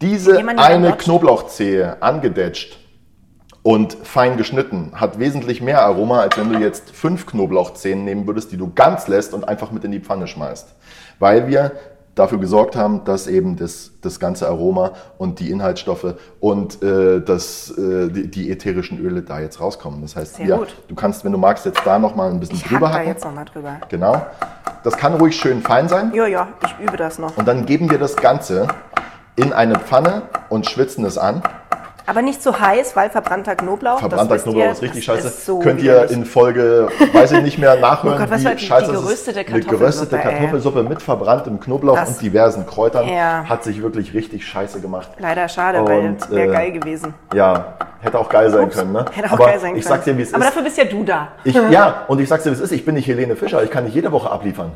Diese 0.00 0.38
eine. 0.58 0.92
Knoblauchzehe 0.96 2.02
angedetscht 2.02 2.78
und 3.62 3.96
fein 4.02 4.36
geschnitten 4.36 4.92
hat 4.94 5.18
wesentlich 5.18 5.62
mehr 5.62 5.82
Aroma, 5.82 6.20
als 6.20 6.36
wenn 6.36 6.52
du 6.52 6.58
jetzt 6.58 6.90
fünf 6.90 7.24
Knoblauchzehen 7.26 8.04
nehmen 8.04 8.26
würdest, 8.26 8.52
die 8.52 8.56
du 8.56 8.72
ganz 8.74 9.08
lässt 9.08 9.32
und 9.32 9.48
einfach 9.48 9.70
mit 9.70 9.84
in 9.84 9.92
die 9.92 10.00
Pfanne 10.00 10.26
schmeißt. 10.26 10.74
Weil 11.18 11.46
wir 11.46 11.72
dafür 12.14 12.38
gesorgt 12.38 12.76
haben, 12.76 13.04
dass 13.04 13.26
eben 13.26 13.56
das, 13.56 13.90
das 14.00 14.20
ganze 14.20 14.48
Aroma 14.48 14.92
und 15.18 15.40
die 15.40 15.50
Inhaltsstoffe 15.50 16.14
und 16.40 16.82
äh, 16.82 17.20
das, 17.20 17.70
äh, 17.76 18.08
die, 18.08 18.30
die 18.30 18.50
ätherischen 18.50 18.98
Öle 19.00 19.22
da 19.22 19.40
jetzt 19.40 19.60
rauskommen. 19.60 20.00
Das 20.02 20.14
heißt, 20.16 20.36
Sehr 20.36 20.56
gut. 20.58 20.76
du 20.88 20.94
kannst, 20.94 21.24
wenn 21.24 21.32
du 21.32 21.38
magst, 21.38 21.66
jetzt 21.66 21.80
da 21.84 21.98
nochmal 21.98 22.30
ein 22.30 22.40
bisschen 22.40 22.56
Ich 22.56 22.64
drüber 22.64 22.88
da 22.88 22.94
hacken. 22.94 23.08
jetzt 23.08 23.24
nochmal 23.24 23.44
drüber. 23.44 23.76
Genau. 23.88 24.24
Das 24.84 24.96
kann 24.96 25.14
ruhig 25.14 25.36
schön 25.36 25.62
fein 25.62 25.88
sein. 25.88 26.12
Ja, 26.14 26.26
ja, 26.26 26.48
ich 26.64 26.84
übe 26.86 26.96
das 26.96 27.18
noch. 27.18 27.36
Und 27.36 27.48
dann 27.48 27.66
geben 27.66 27.90
wir 27.90 27.98
das 27.98 28.16
Ganze 28.16 28.68
in 29.36 29.52
eine 29.52 29.78
Pfanne 29.78 30.22
und 30.48 30.66
schwitzen 30.66 31.04
es 31.04 31.18
an. 31.18 31.42
Aber 32.06 32.20
nicht 32.22 32.42
so 32.42 32.58
heiß, 32.58 32.94
weil 32.96 33.08
verbrannter 33.08 33.56
Knoblauch. 33.56 33.98
Verbrannter 33.98 34.38
Knoblauch 34.38 34.62
ihr, 34.64 34.72
ist 34.72 34.82
richtig 34.82 35.04
scheiße. 35.04 35.26
Ist 35.28 35.46
so 35.46 35.58
Könnt 35.60 35.80
ihr 35.82 36.10
in 36.10 36.24
Folge, 36.26 36.88
weiß 37.14 37.32
ich 37.32 37.42
nicht 37.42 37.58
mehr, 37.58 37.76
nachhören, 37.76 38.16
Oh 38.16 38.18
Gott, 38.20 38.30
was 38.30 38.44
war 38.44 38.54
die- 38.54 38.64
scheiße 38.64 38.86
die 38.92 38.92
geröstete 38.92 39.38
Eine 39.40 39.44
Kartoffelsuppe, 39.48 39.78
geröstete 39.78 40.16
ey. 40.16 40.22
Kartoffelsuppe 40.22 40.82
mit 40.82 41.02
verbranntem 41.02 41.60
Knoblauch 41.60 41.96
Das- 41.96 42.10
und 42.10 42.20
diversen 42.22 42.66
Kräutern. 42.66 43.08
Ja. 43.08 43.44
Hat 43.48 43.64
sich 43.64 43.82
wirklich 43.82 44.12
richtig 44.12 44.46
scheiße 44.46 44.80
gemacht. 44.80 45.08
Leider 45.18 45.48
schade, 45.48 45.84
weil 45.84 46.00
Und, 46.00 46.20
es 46.22 46.30
wäre 46.30 46.50
äh, 46.50 46.52
geil 46.52 46.72
gewesen. 46.72 47.14
Ja, 47.32 47.74
hätte 48.00 48.18
auch 48.18 48.28
geil 48.28 48.50
sein 48.50 48.64
Ups, 48.64 48.76
können, 48.76 48.92
ne? 48.92 49.04
Hätte 49.12 49.28
auch 49.28 49.32
Aber 49.32 49.46
geil 49.46 49.58
sein 49.58 49.70
können. 49.70 49.78
ich 49.78 49.86
sag 49.86 50.04
dir, 50.04 50.16
wie 50.18 50.22
es 50.22 50.34
Aber 50.34 50.42
ist. 50.44 50.50
dafür 50.50 50.62
bist 50.62 50.76
ja 50.76 50.84
du 50.84 51.04
da. 51.04 51.28
Ich, 51.44 51.54
ja, 51.54 52.04
und 52.08 52.20
ich 52.20 52.28
sag's 52.28 52.44
dir, 52.44 52.50
wie 52.50 52.54
es 52.54 52.60
ist. 52.60 52.72
Ich 52.72 52.84
bin 52.84 52.96
nicht 52.96 53.06
Helene 53.08 53.34
Fischer. 53.34 53.62
Ich 53.62 53.70
kann 53.70 53.84
nicht 53.84 53.94
jede 53.94 54.12
Woche 54.12 54.30
abliefern. 54.30 54.72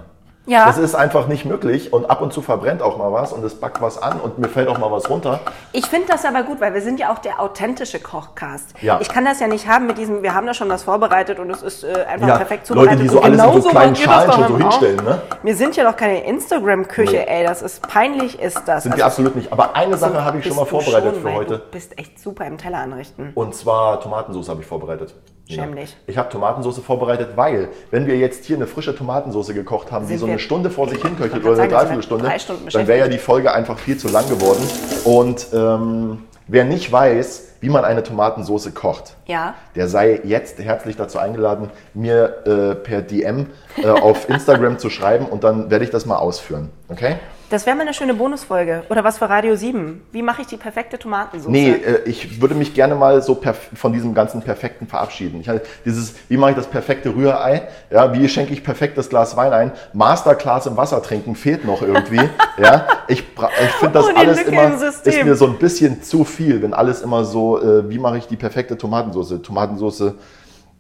Ja. 0.49 0.67
Das 0.67 0.79
ist 0.79 0.95
einfach 0.95 1.27
nicht 1.29 1.45
möglich 1.45 1.93
und 1.93 2.09
ab 2.11 2.23
und 2.23 2.33
zu 2.33 2.41
verbrennt 2.43 2.81
auch 2.83 2.97
mal 2.97 3.13
was 3.13 3.33
und 3.33 3.45
es 3.45 3.55
backt 3.55 3.81
was 3.83 4.03
an 4.03 4.19
und 4.19 4.39
mir 4.39 4.49
fällt 4.49 4.67
auch 4.69 4.79
mal 4.79 4.91
was 4.91 5.09
runter. 5.11 5.41
Ich 5.73 5.87
finde 5.87 6.09
das 6.09 6.25
aber 6.25 6.43
gut, 6.43 6.61
weil 6.61 6.73
wir 6.73 6.81
sind 6.81 6.99
ja 6.99 7.13
auch 7.13 7.19
der 7.19 7.39
authentische 7.41 8.01
Kochcast. 8.01 8.75
Ja. 8.81 8.99
Ich 9.01 9.09
kann 9.11 9.25
das 9.27 9.41
ja 9.41 9.47
nicht 9.47 9.69
haben 9.69 9.87
mit 9.87 9.99
diesem, 9.99 10.23
wir 10.23 10.35
haben 10.35 10.47
da 10.47 10.55
schon 10.55 10.69
was 10.71 10.83
vorbereitet 10.85 11.39
und 11.39 11.51
es 11.51 11.63
ist 11.63 11.85
äh, 11.85 12.05
einfach 12.09 12.29
Ja, 12.29 12.37
perfekt 12.39 12.69
Leute, 12.71 12.81
zubereitet. 12.99 13.05
die 13.05 13.09
so 13.09 13.19
Und 13.19 13.25
alles 13.25 13.55
in 13.57 13.63
so 13.63 13.69
kleinen 13.69 13.95
Schalen 13.97 14.33
schon 14.33 14.49
so 14.49 14.55
auch. 14.55 14.59
hinstellen, 14.59 15.05
ne? 15.05 15.21
Wir 15.43 15.55
sind 15.55 15.77
ja 15.77 15.85
doch 15.85 15.97
keine 15.97 16.25
Instagram-Küche, 16.25 17.13
Nee. 17.17 17.27
ey, 17.41 17.45
das 17.47 17.61
ist 17.63 17.87
peinlich, 17.87 18.41
ist 18.41 18.63
das. 18.67 18.85
Sind 18.85 18.93
die 18.97 19.03
Also, 19.03 19.05
absolut 19.05 19.37
nicht. 19.37 19.53
Aber 19.53 19.77
eine 19.77 19.97
Sache 19.99 20.25
habe 20.25 20.39
ich 20.39 20.47
schon 20.47 20.57
mal 20.57 20.65
vorbereitet 20.65 21.13
schon, 21.15 21.23
für 21.23 21.35
heute. 21.35 21.59
Du 21.59 21.71
bist 21.73 21.99
echt 21.99 22.19
super 22.21 22.47
im 22.47 22.57
Teller 22.57 22.79
anrichten. 22.79 23.33
Und 23.35 23.55
zwar 23.55 24.01
Tomatensauce 24.01 24.49
habe 24.49 24.63
ich 24.63 24.67
vorbereitet. 24.67 25.15
Schäm 25.49 25.75
dich. 25.77 25.97
Ich 26.07 26.19
habe 26.19 26.29
Tomatensauce 26.29 26.79
vorbereitet, 26.79 27.31
weil, 27.37 27.69
wenn 27.91 28.07
wir 28.07 28.17
jetzt 28.17 28.45
hier 28.45 28.57
eine 28.57 28.67
frische 28.67 28.95
Tomatensauce 28.95 29.49
gekocht 29.55 29.91
haben, 29.91 30.07
die 30.07 30.17
so 30.17 30.27
eine 30.27 30.39
Stunde 30.39 30.71
vor 30.71 30.89
sich 30.89 31.01
hinköchelt 31.03 31.43
wollte 31.45 31.49
oder 31.49 31.63
eine 31.63 31.73
Dreiviertelstunde, 31.73 32.31
dann 32.73 32.87
wäre 32.87 32.99
ja 32.99 33.09
die 33.09 33.19
Folge 33.19 33.53
einfach 33.53 33.79
viel 33.79 33.97
zu 33.97 34.09
lang 34.09 34.29
geworden. 34.29 34.63
Und 35.05 35.47
ähm, 35.53 36.25
wer 36.47 36.65
nicht 36.65 36.93
weiß, 36.93 37.45
wie 37.61 37.71
man 37.71 37.85
eine 37.85 38.03
Tomatensauce 38.03 38.73
kocht, 38.75 39.15
Ja. 39.27 39.55
der 39.75 39.89
sei 39.89 40.21
jetzt 40.23 40.59
herzlich 40.61 40.97
dazu 40.97 41.19
eingeladen, 41.19 41.71
mir 41.95 42.37
äh, 42.47 42.75
per 42.77 43.03
DM 43.03 43.47
äh, 43.83 43.89
auf 43.89 44.29
Instagram 44.29 44.79
zu 44.79 44.91
schreiben 44.91 45.27
und 45.27 45.45
dann 45.45 45.71
werde 45.71 45.85
ich 45.85 45.91
das 45.91 46.07
mal 46.07 46.17
ausführen. 46.19 46.71
Okay? 46.89 47.17
Das 47.51 47.65
wäre 47.65 47.75
mal 47.77 47.83
eine 47.83 47.95
schöne 47.95 48.13
Bonusfolge. 48.13 48.83
Oder 48.91 49.05
was 49.05 49.17
für 49.17 49.29
Radio 49.31 49.57
7. 49.57 50.03
Wie 50.13 50.21
mache 50.21 50.43
ich 50.43 50.49
die 50.49 50.59
perfekte 50.59 50.99
Tomatensauce? 50.99 51.51
Nee, 51.51 51.71
äh, 51.71 52.03
ich 52.05 52.43
würde 52.43 52.55
mich 52.55 52.75
gerne 52.75 52.95
mal 52.95 53.23
so 53.23 53.41
von 53.75 53.93
diesem 53.95 54.13
ganzen 54.13 54.43
Perfekten 54.43 54.87
verabschieden. 54.87 55.41
Ich 55.41 55.49
hatte 55.49 55.63
dieses, 55.87 56.15
wie 56.29 56.37
mache 56.37 56.51
ich 56.51 56.57
das 56.57 56.67
perfekte 56.67 57.15
Rührei? 57.15 57.69
Ja, 57.91 58.13
wie 58.13 58.29
schenke 58.29 58.53
ich 58.53 58.63
perfekt 58.63 58.99
das 58.99 59.09
Glas 59.09 59.35
Wein 59.37 59.55
ein? 59.55 59.73
Masterclass 59.95 60.67
im 60.67 60.77
Wasser 60.77 61.03
trinken 61.03 61.35
fehlt 61.35 61.65
noch 61.65 61.81
irgendwie. 61.81 62.21
ja, 62.59 62.87
ich, 63.09 63.21
ich 63.21 63.71
finde 63.79 63.95
das 63.95 64.07
Oh, 64.09 64.17
alles 64.17 64.39
Lücke 64.39 64.51
immer, 64.51 64.83
ist 64.83 65.25
mir 65.25 65.35
so 65.35 65.47
ein 65.47 65.59
bisschen 65.59 66.03
zu 66.03 66.25
viel, 66.25 66.61
wenn 66.61 66.75
alles 66.75 67.01
immer 67.01 67.25
so, 67.25 67.63
äh, 67.63 67.89
wie 67.89 67.99
mache 67.99 68.19
ich 68.19 68.27
die 68.27 68.37
perfekte 68.37 68.77
Tomatensauce? 68.77 69.41
Tomatensauce, 69.43 70.13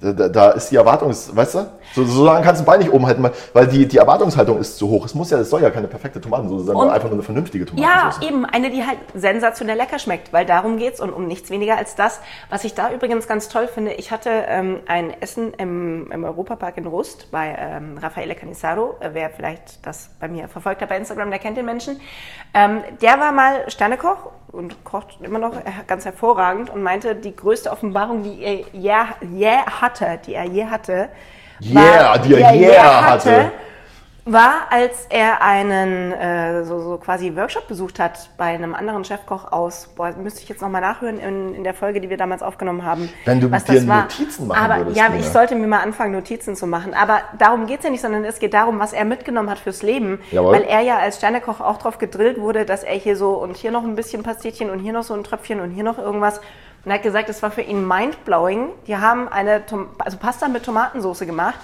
da, 0.01 0.29
da, 0.29 0.51
ist 0.51 0.71
die 0.71 0.77
Erwartungs, 0.77 1.35
weißt 1.35 1.55
du? 1.57 1.67
So, 1.95 2.05
so 2.05 2.25
lange 2.25 2.45
kannst 2.45 2.61
du 2.61 2.65
den 2.65 2.67
Bein 2.67 2.79
nicht 2.79 2.93
oben 2.93 3.07
halten, 3.07 3.29
weil- 3.53 3.67
die, 3.67 3.89
die 3.89 3.97
Erwartungshaltung 3.99 4.59
ist 4.59 4.79
zu 4.79 4.89
hoch. 4.89 5.05
Es 5.05 5.15
muss 5.15 5.31
ja, 5.31 5.39
es 5.39 5.51
soll 5.51 5.61
ja 5.63 5.71
keine 5.71 5.89
perfekte 5.89 6.21
Tomatensauce 6.21 6.67
sein, 6.67 6.77
sondern 6.77 6.95
einfach 6.95 7.09
nur 7.09 7.15
eine 7.15 7.23
vernünftige 7.25 7.65
Ja, 7.65 7.71
Tomatensauce. 7.71 8.23
eben. 8.29 8.45
Eine, 8.47 8.71
die 8.71 8.87
halt 8.87 8.99
sensationell 9.15 9.77
lecker 9.77 9.99
schmeckt, 9.99 10.33
weil 10.33 10.47
darum 10.47 10.77
geht's 10.79 11.01
und 11.01 11.13
um 11.13 11.27
nichts 11.27 11.51
weniger 11.51 11.77
als 11.77 11.97
das. 11.97 12.21
Was 12.49 12.63
ich 12.65 12.75
da 12.75 12.93
übrigens 12.93 13.27
ganz 13.27 13.49
toll 13.49 13.67
finde, 13.67 13.93
ich 13.95 14.11
hatte 14.13 14.31
ähm, 14.31 14.81
ein 14.87 15.21
Essen 15.21 15.53
im, 15.55 16.11
im 16.13 16.25
Europapark 16.25 16.77
in 16.79 16.87
Rust 16.87 17.31
bei 17.33 17.57
ähm, 17.59 17.99
Raffaele 17.99 18.35
Canizaro. 18.37 18.97
Äh, 19.01 19.11
wer 19.15 19.31
vielleicht 19.31 19.85
das 19.85 20.11
bei 20.21 20.29
mir 20.29 20.49
verfolgt 20.49 20.81
hat 20.83 20.91
bei 20.91 20.97
Instagram, 20.97 21.31
der 21.31 21.41
kennt 21.41 21.57
den 21.57 21.67
Menschen. 21.67 21.99
Ähm, 22.55 22.83
der 23.03 23.19
war 23.19 23.33
mal 23.33 23.69
Sternekoch 23.69 24.31
und 24.53 24.85
kocht 24.85 25.19
immer 25.21 25.39
noch 25.39 25.55
ganz 25.87 26.05
hervorragend 26.05 26.71
und 26.71 26.83
meinte, 26.83 27.15
die 27.15 27.35
größte 27.35 27.71
Offenbarung, 27.71 28.23
die 28.23 28.43
er 28.43 28.55
je, 28.73 28.95
je 29.35 29.57
hatte, 29.81 30.19
die 30.27 30.35
er 30.35 30.45
je 30.45 30.67
hatte, 30.67 31.09
Yeah, 31.61 32.17
die 32.19 32.35
er 32.35 32.55
je 32.55 32.69
je 32.69 32.79
hatte. 32.79 33.51
War, 34.33 34.67
als 34.71 35.07
er 35.09 35.43
einen 35.43 36.13
äh, 36.13 36.65
so, 36.65 36.81
so 36.81 36.99
quasi 36.99 37.35
Workshop 37.37 37.69
besucht 37.69 37.99
hat 37.99 38.31
bei 38.37 38.47
einem 38.47 38.75
anderen 38.75 39.05
Chefkoch 39.05 39.51
aus, 39.53 39.89
boah, 39.97 40.13
müsste 40.13 40.43
ich 40.43 40.49
jetzt 40.49 40.61
nochmal 40.61 40.81
nachhören 40.81 41.19
in, 41.19 41.55
in 41.55 41.65
der 41.65 41.75
Folge, 41.75 42.01
die 42.01 42.11
wir 42.11 42.17
damals 42.17 42.43
aufgenommen 42.43 42.85
haben. 42.85 43.09
Wenn 43.25 43.41
du 43.41 43.51
was 43.51 43.63
mit 43.63 43.69
dir 43.69 43.81
das 43.81 43.89
war. 43.89 44.03
Notizen 44.03 44.47
machen 44.47 44.65
Aber 44.65 44.77
würdest, 44.79 44.97
ja, 44.97 45.09
Nina. 45.09 45.21
ich 45.21 45.27
sollte 45.27 45.55
mir 45.55 45.67
mal 45.67 45.81
anfangen, 45.81 46.13
Notizen 46.13 46.57
zu 46.57 46.67
machen. 46.67 46.95
Aber 46.95 47.21
darum 47.39 47.67
geht's 47.67 47.85
ja 47.85 47.91
nicht, 47.91 48.01
sondern 48.01 48.25
es 48.25 48.39
geht 48.39 48.55
darum, 48.55 48.79
was 48.79 48.93
er 48.93 49.05
mitgenommen 49.05 49.51
hat 49.51 49.59
fürs 49.59 49.83
Leben. 49.83 50.21
Jawohl. 50.31 50.53
Weil 50.53 50.63
er 50.63 50.81
ja 50.81 50.99
als 50.99 51.17
Sternekoch 51.17 51.61
auch 51.61 51.79
drauf 51.79 51.99
gedrillt 51.99 52.41
wurde, 52.41 52.65
dass 52.65 52.85
er 52.85 52.95
hier 52.95 53.17
so 53.17 53.33
und 53.33 53.57
hier 53.57 53.71
noch 53.71 53.85
ein 53.85 53.97
bisschen 53.97 54.23
Pastetchen 54.23 54.71
und 54.71 54.79
hier 54.79 54.93
noch 54.93 55.05
so 55.05 55.15
ein 55.15 55.25
Tröpfchen 55.25 55.61
und 55.61 55.71
hier 55.71 55.85
noch 55.85 55.99
irgendwas. 55.99 56.39
Und 56.85 56.91
er 56.91 56.95
hat 56.95 57.03
gesagt, 57.03 57.29
es 57.29 57.43
war 57.43 57.51
für 57.51 57.63
ihn 57.63 57.87
mindblowing. 57.87 58.69
Die 58.87 58.97
haben 58.97 59.29
eine 59.29 59.67
Tom 59.67 59.89
also 59.99 60.17
Pasta 60.17 60.49
mit 60.49 60.65
Tomatensauce 60.65 61.21
gemacht 61.21 61.59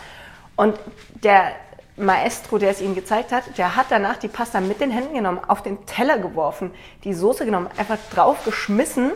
und 0.57 0.79
der 1.23 1.53
Maestro, 1.97 2.59
der 2.59 2.71
es 2.71 2.81
ihm 2.81 2.95
gezeigt 2.95 3.31
hat, 3.31 3.57
der 3.57 3.77
hat 3.77 3.87
danach 3.91 4.17
die 4.17 4.29
Pasta 4.29 4.61
mit 4.61 4.81
den 4.81 4.91
Händen 4.91 5.15
genommen, 5.15 5.41
auf 5.47 5.63
den 5.63 5.87
Teller 5.87 6.19
geworfen, 6.19 6.73
die 7.05 7.15
Soße 7.15 7.45
genommen, 7.45 7.69
einfach 7.77 7.99
draufgeschmissen 8.13 9.13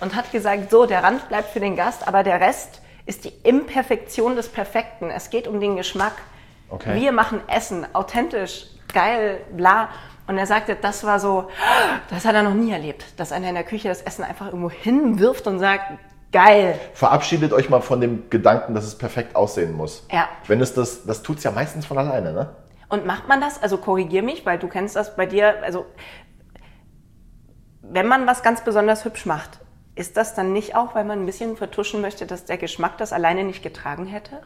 und 0.00 0.14
hat 0.14 0.32
gesagt, 0.32 0.70
so, 0.70 0.86
der 0.86 1.02
Rand 1.02 1.28
bleibt 1.28 1.50
für 1.50 1.60
den 1.60 1.76
Gast, 1.76 2.08
aber 2.08 2.22
der 2.22 2.40
Rest 2.40 2.80
ist 3.04 3.24
die 3.24 3.32
Imperfektion 3.42 4.36
des 4.36 4.48
Perfekten. 4.48 5.10
Es 5.10 5.30
geht 5.30 5.46
um 5.46 5.60
den 5.60 5.76
Geschmack. 5.76 6.14
Okay. 6.70 7.00
Wir 7.00 7.12
machen 7.12 7.40
Essen, 7.48 7.86
authentisch, 7.94 8.66
geil, 8.92 9.40
bla. 9.54 9.88
Und 10.26 10.38
er 10.38 10.46
sagte, 10.46 10.76
das 10.76 11.04
war 11.04 11.20
so, 11.20 11.50
das 12.08 12.24
hat 12.24 12.34
er 12.34 12.42
noch 12.42 12.54
nie 12.54 12.70
erlebt, 12.70 13.04
dass 13.16 13.32
einer 13.32 13.48
in 13.48 13.54
der 13.54 13.64
Küche 13.64 13.88
das 13.88 14.02
Essen 14.02 14.24
einfach 14.24 14.46
irgendwo 14.46 14.70
hinwirft 14.70 15.46
und 15.46 15.58
sagt, 15.58 15.98
geil. 16.32 16.78
Verabschiedet 16.94 17.52
euch 17.52 17.70
mal 17.70 17.80
von 17.80 18.00
dem 18.00 18.28
Gedanken, 18.30 18.74
dass 18.74 18.84
es 18.84 18.96
perfekt 18.96 19.36
aussehen 19.36 19.72
muss. 19.72 20.06
Ja. 20.10 20.28
Wenn 20.46 20.60
es 20.60 20.74
das, 20.74 21.04
das 21.04 21.22
tut's 21.22 21.44
ja 21.44 21.50
meistens 21.50 21.86
von 21.86 21.98
alleine, 21.98 22.32
ne? 22.32 22.56
Und 22.88 23.06
macht 23.06 23.28
man 23.28 23.40
das? 23.40 23.62
Also 23.62 23.78
korrigier 23.78 24.22
mich, 24.22 24.44
weil 24.44 24.58
du 24.58 24.68
kennst 24.68 24.96
das 24.96 25.16
bei 25.16 25.26
dir. 25.26 25.62
Also 25.62 25.86
wenn 27.80 28.06
man 28.06 28.26
was 28.26 28.42
ganz 28.42 28.64
besonders 28.64 29.04
hübsch 29.04 29.26
macht, 29.26 29.60
ist 29.94 30.16
das 30.16 30.34
dann 30.34 30.52
nicht 30.52 30.74
auch, 30.74 30.94
weil 30.94 31.04
man 31.04 31.20
ein 31.20 31.26
bisschen 31.26 31.56
vertuschen 31.56 32.00
möchte, 32.00 32.26
dass 32.26 32.44
der 32.44 32.56
Geschmack 32.56 32.98
das 32.98 33.12
alleine 33.12 33.44
nicht 33.44 33.62
getragen 33.62 34.06
hätte? 34.06 34.40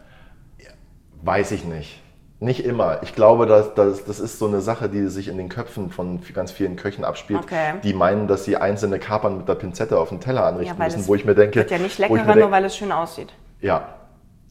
Weiß 1.23 1.53
ich 1.53 1.65
nicht. 1.65 2.03
Nicht 2.39 2.65
immer. 2.67 3.03
Ich 3.03 3.15
glaube, 3.15 3.47
dass, 3.47 3.75
dass, 3.75 4.05
das 4.05 4.21
ist 4.21 4.39
so 4.39 4.47
eine 4.47 4.61
Sache, 4.61 4.91
die 4.91 5.07
sich 5.07 5.29
in 5.29 5.39
den 5.39 5.49
Köpfen 5.49 5.91
von 5.91 6.21
ganz 6.35 6.53
vielen 6.53 6.77
Köchen 6.77 7.03
abspielt, 7.03 7.41
Okay. 7.45 7.75
die 7.83 7.95
meinen, 7.95 8.29
dass 8.29 8.45
sie 8.45 8.59
einzelne 8.59 8.99
Kapern 8.99 9.39
mit 9.39 9.49
der 9.49 9.55
Pinzette 9.55 9.99
auf 9.99 10.11
den 10.11 10.21
Teller 10.21 10.45
anrichten 10.45 10.77
Ja, 10.79 10.85
müssen, 10.85 11.07
wo 11.07 11.15
ich 11.15 11.25
mir 11.25 11.35
denke, 11.35 11.61
Wird 11.61 11.71
ja 11.71 11.79
nicht 11.79 11.99
leckerer, 11.99 12.37
nur 12.37 12.51
weil 12.51 12.65
es 12.67 12.77
schön 12.77 12.93
aussieht. 12.93 13.33
Ja, 13.63 13.89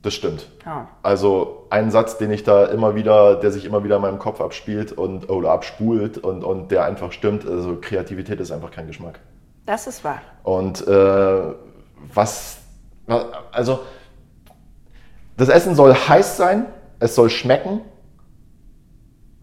das 0.02 0.16
stimmt. 0.16 0.48
Ja. 0.66 0.88
Also 1.04 1.68
ein 1.70 1.92
Satz, 1.92 2.18
den 2.18 2.32
ich 2.32 2.44
da 2.44 2.66
immer 2.66 2.96
wieder, 2.96 3.36
der 3.36 3.52
sich 3.52 3.66
immer 3.66 3.84
wieder 3.84 3.98
in 3.98 4.02
meinem 4.02 4.20
Kopf 4.20 4.42
abspielt 4.42 4.92
und 4.92 5.30
oder 5.30 5.52
abspult 5.52 6.18
und, 6.18 6.44
und 6.44 6.72
der 6.72 6.86
einfach 6.86 7.12
stimmt. 7.12 7.48
Also 7.48 7.78
Kreativität 7.80 8.40
ist 8.40 8.52
einfach 8.52 8.72
kein 8.72 8.88
Geschmack. 8.88 9.20
Das 9.66 9.86
ist 9.86 10.04
wahr. 10.04 10.22
Und 10.44 10.88
äh, 10.88 11.54
was, 12.14 12.58
also 13.52 13.80
das 15.38 15.50
Essen 15.50 15.76
soll 15.76 15.94
heiß 15.94 16.38
sein, 16.38 16.66
es 17.00 17.16
soll 17.16 17.30
schmecken 17.30 17.82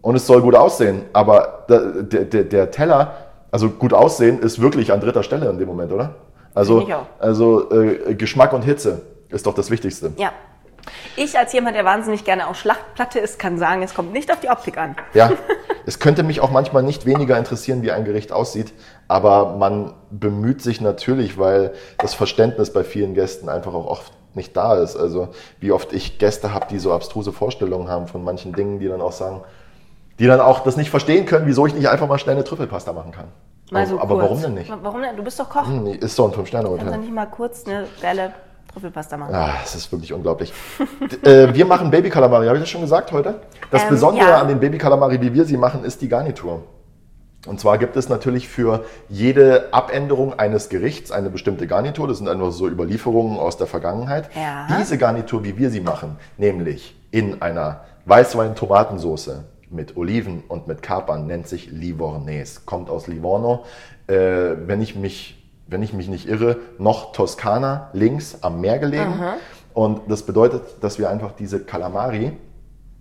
und 0.01 0.15
es 0.15 0.27
soll 0.27 0.41
gut 0.41 0.55
aussehen. 0.55 1.03
Aber 1.13 1.65
der, 1.69 2.03
der, 2.03 2.43
der- 2.43 2.71
Teller, 2.71 3.15
also 3.51 3.69
gut 3.69 3.93
aussehen, 3.93 4.39
ist 4.39 4.61
wirklich 4.61 4.91
an 4.91 4.99
dritter 4.99 5.23
Stelle 5.23 5.49
in 5.49 5.57
dem 5.57 5.67
Moment, 5.67 5.91
oder? 5.91 6.15
Also, 6.55 6.87
also 7.19 7.71
äh, 7.71 8.13
Geschmack 8.15 8.53
und 8.53 8.63
Hitze 8.63 9.01
ist 9.29 9.45
doch 9.47 9.55
das 9.55 9.71
Wichtigste. 9.71 10.11
Ja. 10.17 10.31
Ich 11.15 11.37
als 11.37 11.53
jemand, 11.53 11.77
der 11.77 11.85
wahnsinnig 11.85 12.25
gerne 12.25 12.47
auch 12.47 12.55
Schlachtplatte 12.55 13.19
isst, 13.19 13.39
kann 13.39 13.57
sagen, 13.57 13.83
es 13.83 13.93
kommt 13.93 14.11
nicht 14.11 14.29
auf 14.31 14.41
die 14.41 14.49
Optik 14.49 14.77
an. 14.77 14.95
Ja, 15.13 15.31
es 15.85 15.99
könnte 15.99 16.23
mich 16.23 16.41
auch 16.41 16.51
manchmal 16.51 16.83
nicht 16.83 17.05
weniger 17.05 17.37
interessieren, 17.37 17.83
wie 17.83 17.91
ein 17.91 18.03
Gericht 18.03 18.33
aussieht, 18.33 18.73
aber 19.07 19.55
man 19.57 19.93
bemüht 20.11 20.61
sich 20.61 20.81
natürlich, 20.81 21.37
weil 21.39 21.71
das 21.99 22.13
Verständnis 22.13 22.73
bei 22.73 22.83
vielen 22.83 23.13
Gästen 23.13 23.47
einfach 23.47 23.73
auch 23.73 23.85
oft 23.85 24.11
nicht 24.35 24.55
da 24.55 24.75
ist. 24.75 24.95
Also 24.95 25.29
wie 25.59 25.71
oft 25.71 25.93
ich 25.93 26.17
Gäste 26.19 26.53
habe, 26.53 26.65
die 26.69 26.79
so 26.79 26.93
abstruse 26.93 27.31
Vorstellungen 27.31 27.87
haben 27.87 28.07
von 28.07 28.23
manchen 28.23 28.53
Dingen, 28.53 28.79
die 28.79 28.87
dann 28.87 29.01
auch 29.01 29.11
sagen, 29.11 29.41
die 30.19 30.27
dann 30.27 30.39
auch 30.41 30.59
das 30.61 30.77
nicht 30.77 30.89
verstehen 30.89 31.25
können, 31.25 31.45
wieso 31.47 31.65
ich 31.65 31.73
nicht 31.73 31.87
einfach 31.89 32.07
mal 32.07 32.17
schnell 32.19 32.35
eine 32.35 32.43
Trüffelpasta 32.43 32.93
machen 32.93 33.11
kann. 33.11 33.25
Mal 33.71 33.87
so 33.87 33.99
aber 33.99 34.15
kurz. 34.15 34.21
warum 34.23 34.41
denn 34.41 34.53
nicht? 34.53 34.71
Warum 34.83 35.01
denn? 35.01 35.15
Du 35.15 35.23
bist 35.23 35.39
doch 35.39 35.49
Koch. 35.49 35.65
Hm, 35.65 35.87
Ist 35.87 36.15
so 36.15 36.23
ein 36.23 36.25
Kannst 36.27 36.33
du 36.33 36.35
Fünf-Sterne-Hotel. 36.37 36.97
nicht 36.99 37.11
mal 37.13 37.25
kurz 37.25 37.65
eine 37.65 37.85
geile 38.01 38.33
Trüffelpasta 38.71 39.17
machen? 39.17 39.33
Ah, 39.33 39.53
es 39.63 39.73
ist 39.73 39.91
wirklich 39.91 40.13
unglaublich. 40.13 40.53
Äh, 41.23 41.53
wir 41.53 41.65
machen 41.65 41.89
Baby 41.89 42.09
Calamari, 42.09 42.45
habe 42.45 42.57
ich 42.57 42.63
das 42.63 42.69
schon 42.69 42.81
gesagt 42.81 43.11
heute? 43.11 43.35
Das 43.71 43.83
Ähm, 43.83 43.89
Besondere 43.89 44.29
ja. 44.29 44.41
an 44.41 44.47
den 44.47 44.59
Baby 44.59 44.77
Calamari, 44.77 45.19
wie 45.21 45.33
wir 45.33 45.45
sie 45.45 45.57
machen, 45.57 45.83
ist 45.83 46.01
die 46.01 46.07
Garnitur. 46.09 46.61
Und 47.45 47.59
zwar 47.59 47.77
gibt 47.77 47.97
es 47.97 48.07
natürlich 48.07 48.47
für 48.47 48.85
jede 49.09 49.73
Abänderung 49.73 50.39
eines 50.39 50.69
Gerichts 50.69 51.11
eine 51.11 51.29
bestimmte 51.29 51.67
Garnitur. 51.67 52.07
Das 52.07 52.19
sind 52.19 52.29
einfach 52.29 52.51
so 52.51 52.67
Überlieferungen 52.67 53.37
aus 53.37 53.57
der 53.57 53.67
Vergangenheit. 53.67 54.29
Ja. 54.33 54.67
Diese 54.79 54.97
Garnitur, 54.97 55.43
wie 55.43 55.57
wir 55.57 55.69
sie 55.69 55.81
machen, 55.81 56.17
nämlich 56.37 56.95
in 57.11 57.41
einer 57.41 57.81
Weißwein-Tomatensoße 58.05 59.43
mit 59.69 59.97
Oliven 59.97 60.43
und 60.47 60.67
mit 60.67 60.81
Kapern, 60.81 61.27
nennt 61.27 61.47
sich 61.47 61.69
Livornese. 61.69 62.61
Kommt 62.65 62.89
aus 62.89 63.07
Livorno. 63.07 63.65
Äh, 64.07 64.15
wenn, 64.65 64.81
ich 64.81 64.95
mich, 64.95 65.43
wenn 65.67 65.83
ich 65.83 65.91
mich 65.91 66.07
nicht 66.07 66.29
irre, 66.29 66.57
noch 66.77 67.11
Toskana, 67.11 67.89
links 67.91 68.37
am 68.41 68.61
Meer 68.61 68.79
gelegen. 68.79 69.15
Und 69.73 70.01
das 70.07 70.23
bedeutet, 70.23 70.61
dass 70.81 70.97
wir 70.97 71.09
einfach 71.09 71.33
diese 71.33 71.59
Calamari 71.59 72.31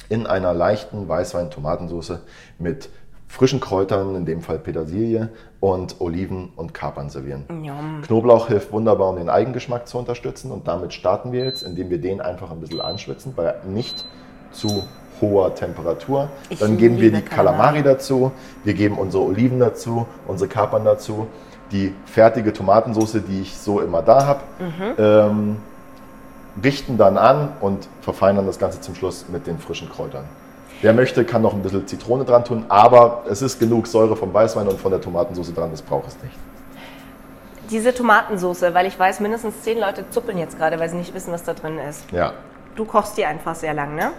in 0.08 0.26
einer 0.26 0.52
leichten 0.52 1.08
Weißwein-Tomatensoße 1.08 2.20
mit 2.58 2.88
frischen 3.32 3.60
Kräutern, 3.60 4.14
in 4.14 4.26
dem 4.26 4.42
Fall 4.42 4.58
Petersilie 4.58 5.30
und 5.58 6.02
Oliven 6.02 6.52
und 6.54 6.74
Kapern 6.74 7.08
servieren. 7.08 7.44
Njom. 7.48 8.02
Knoblauch 8.02 8.48
hilft 8.48 8.72
wunderbar, 8.72 9.08
um 9.08 9.16
den 9.16 9.30
Eigengeschmack 9.30 9.88
zu 9.88 9.96
unterstützen 9.96 10.52
und 10.52 10.68
damit 10.68 10.92
starten 10.92 11.32
wir 11.32 11.46
jetzt, 11.46 11.62
indem 11.62 11.88
wir 11.88 11.98
den 11.98 12.20
einfach 12.20 12.50
ein 12.50 12.60
bisschen 12.60 12.82
anschwitzen, 12.82 13.32
bei 13.34 13.54
nicht 13.66 14.04
zu 14.52 14.84
hoher 15.22 15.54
Temperatur. 15.54 16.28
Ich 16.50 16.58
Dann 16.58 16.76
geben 16.76 17.00
wir 17.00 17.10
die 17.10 17.22
Calamari 17.22 17.78
Calamari. 17.78 17.82
dazu, 17.82 18.32
wir 18.64 18.74
geben 18.74 18.98
unsere 18.98 19.22
Oliven 19.22 19.58
dazu, 19.58 20.06
unsere 20.28 20.50
Kapern 20.50 20.84
dazu, 20.84 21.26
die 21.70 21.94
fertige 22.04 22.52
Tomatensauce, 22.52 23.16
die 23.26 23.40
ich 23.40 23.56
so 23.56 23.80
immer 23.80 24.02
da 24.02 24.26
habe, 24.26 24.40
ähm, 24.98 25.56
richten 26.62 26.98
dann 26.98 27.16
an 27.16 27.48
und 27.62 27.88
verfeinern 28.02 28.44
das 28.44 28.58
Ganze 28.58 28.82
zum 28.82 28.94
Schluss 28.94 29.24
mit 29.32 29.46
den 29.46 29.58
frischen 29.58 29.88
Kräutern. 29.88 30.24
Wer 30.82 30.92
möchte, 30.92 31.24
kann 31.24 31.42
noch 31.42 31.54
ein 31.54 31.62
bisschen 31.62 31.86
Zitrone 31.86 32.24
dran 32.24 32.44
tun, 32.44 32.64
aber 32.68 33.22
es 33.30 33.40
ist 33.40 33.60
genug 33.60 33.86
Säure 33.86 34.16
vom 34.16 34.34
Weißwein 34.34 34.66
und 34.66 34.80
von 34.80 34.90
der 34.90 35.00
Tomatensauce 35.00 35.54
dran, 35.54 35.70
das 35.70 35.80
braucht 35.80 36.08
es 36.08 36.16
nicht. 36.22 36.34
Diese 37.70 37.94
Tomatensoße, 37.94 38.74
weil 38.74 38.86
ich 38.86 38.98
weiß, 38.98 39.20
mindestens 39.20 39.62
zehn 39.62 39.78
Leute 39.78 40.04
zuppeln 40.10 40.36
jetzt 40.38 40.58
gerade, 40.58 40.78
weil 40.80 40.90
sie 40.90 40.96
nicht 40.96 41.14
wissen, 41.14 41.32
was 41.32 41.44
da 41.44 41.54
drin 41.54 41.78
ist. 41.88 42.04
Ja. 42.10 42.32
Du 42.74 42.84
kochst 42.84 43.16
die 43.16 43.24
einfach 43.24 43.54
sehr 43.54 43.74
lang, 43.74 43.94
ne? 43.94 44.10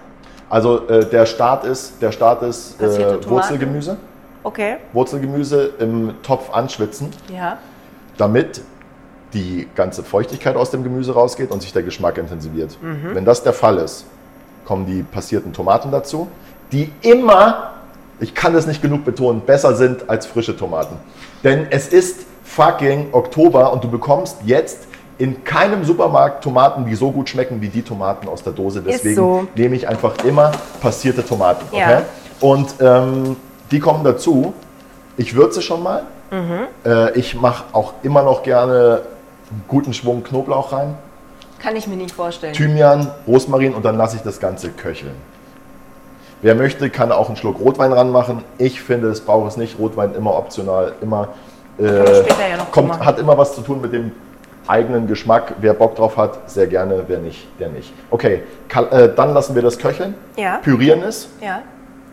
Also 0.49 0.87
äh, 0.87 1.05
der 1.05 1.25
Start 1.25 1.65
ist, 1.65 2.01
der 2.01 2.11
Start 2.13 2.41
ist 2.43 2.81
äh. 2.81 3.29
Wurzelgemüse. 3.29 3.97
Okay. 4.43 4.77
Wurzelgemüse 4.93 5.71
im 5.79 6.15
Topf 6.23 6.49
anschwitzen, 6.53 7.11
Ja. 7.33 7.57
damit 8.17 8.61
die 9.33 9.67
ganze 9.75 10.03
Feuchtigkeit 10.03 10.55
aus 10.55 10.71
dem 10.71 10.83
Gemüse 10.83 11.13
rausgeht 11.13 11.51
und 11.51 11.61
sich 11.61 11.73
der 11.73 11.83
Geschmack 11.83 12.17
intensiviert. 12.17 12.77
Wenn 12.81 13.25
das 13.25 13.41
der 13.43 13.53
Fall 13.53 13.77
ist, 13.77 14.05
kommen 14.65 14.85
die 14.85 15.01
passierten 15.01 15.53
Tomaten 15.53 15.91
dazu, 15.91 16.27
die 16.73 16.91
immer, 17.01 17.71
ich 18.19 18.33
kann 18.33 18.53
das 18.53 18.67
nicht 18.67 18.81
genug 18.81 19.05
betonen, 19.05 19.41
besser 19.41 19.75
sind 19.75 20.09
als 20.09 20.25
frische 20.25 20.57
Tomaten. 20.57 20.97
Denn 21.43 21.67
es 21.69 21.87
ist 21.87 22.25
fucking 22.43 23.09
Oktober 23.13 23.71
und 23.71 23.83
du 23.83 23.89
bekommst 23.89 24.37
jetzt 24.45 24.87
in 25.17 25.43
keinem 25.43 25.85
Supermarkt 25.85 26.43
Tomaten, 26.43 26.85
die 26.85 26.95
so 26.95 27.11
gut 27.11 27.29
schmecken 27.29 27.61
wie 27.61 27.69
die 27.69 27.83
Tomaten 27.83 28.27
aus 28.27 28.43
der 28.43 28.53
Dose. 28.53 28.81
Deswegen 28.81 29.15
so. 29.15 29.47
nehme 29.55 29.75
ich 29.75 29.87
einfach 29.87 30.15
immer 30.25 30.51
passierte 30.81 31.25
Tomaten. 31.25 31.65
Okay? 31.71 31.79
Ja. 31.79 32.01
Und 32.41 32.75
ähm, 32.81 33.35
die 33.71 33.79
kommen 33.79 34.03
dazu. 34.03 34.53
Ich 35.15 35.35
würze 35.35 35.61
schon 35.61 35.83
mal. 35.83 36.03
Äh, 36.83 37.17
ich 37.19 37.35
mache 37.35 37.65
auch 37.73 37.93
immer 38.01 38.23
noch 38.23 38.41
gerne 38.41 39.01
einen 39.51 39.63
guten 39.67 39.93
Schwung 39.93 40.23
Knoblauch 40.23 40.71
rein, 40.71 40.95
Kann 41.59 41.75
ich 41.75 41.87
mir 41.87 41.95
nicht 41.95 42.15
vorstellen. 42.15 42.53
Thymian, 42.53 43.11
Rosmarin 43.27 43.75
und 43.75 43.85
dann 43.85 43.97
lasse 43.97 44.17
ich 44.17 44.23
das 44.23 44.39
Ganze 44.39 44.69
köcheln. 44.69 45.15
Wer 46.43 46.55
möchte, 46.55 46.89
kann 46.89 47.11
auch 47.13 47.27
einen 47.29 47.37
Schluck 47.37 47.57
Rotwein 47.59 47.93
ranmachen. 47.93 48.43
Ich 48.57 48.81
finde, 48.81 49.07
es 49.07 49.21
braucht 49.21 49.47
es 49.51 49.57
nicht. 49.57 49.79
Rotwein 49.79 50.13
immer 50.13 50.35
optional, 50.35 50.93
immer 51.01 51.29
äh, 51.77 51.83
später 51.83 52.49
ja 52.49 52.57
noch 52.57 52.69
kommt, 52.69 52.89
machen. 52.89 53.05
hat 53.05 53.17
immer 53.17 53.37
was 53.37 53.55
zu 53.55 53.61
tun 53.61 53.79
mit 53.79 53.93
dem 53.93 54.11
eigenen 54.67 55.07
Geschmack. 55.07 55.53
Wer 55.61 55.73
Bock 55.73 55.95
drauf 55.95 56.17
hat, 56.17 56.49
sehr 56.51 56.67
gerne. 56.67 57.03
Wer 57.07 57.19
nicht, 57.19 57.47
der 57.59 57.69
nicht. 57.69 57.93
Okay, 58.11 58.43
Kal- 58.67 58.91
äh, 58.91 59.15
dann 59.15 59.33
lassen 59.33 59.55
wir 59.55 59.61
das 59.61 59.77
köcheln, 59.79 60.15
Ja. 60.35 60.57
pürieren 60.57 61.01
es 61.03 61.29
Ja. 61.41 61.61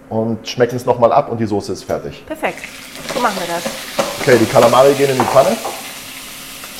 und 0.08 0.46
schmecken 0.48 0.76
es 0.76 0.86
nochmal 0.86 1.12
ab 1.12 1.28
und 1.30 1.38
die 1.38 1.46
Soße 1.46 1.72
ist 1.72 1.82
fertig. 1.82 2.24
Perfekt. 2.24 2.60
So 3.12 3.18
machen 3.20 3.34
wir 3.44 3.52
das. 3.52 3.64
Okay, 4.20 4.36
die 4.40 4.46
Kalamari 4.46 4.92
gehen 4.94 5.10
in 5.10 5.16
die 5.18 5.24
Pfanne. 5.24 5.56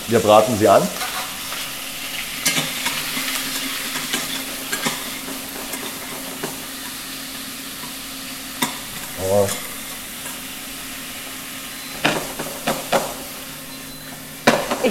Wir 0.07 0.21
braten 0.21 0.57
sie 0.57 0.69
an. 0.69 0.83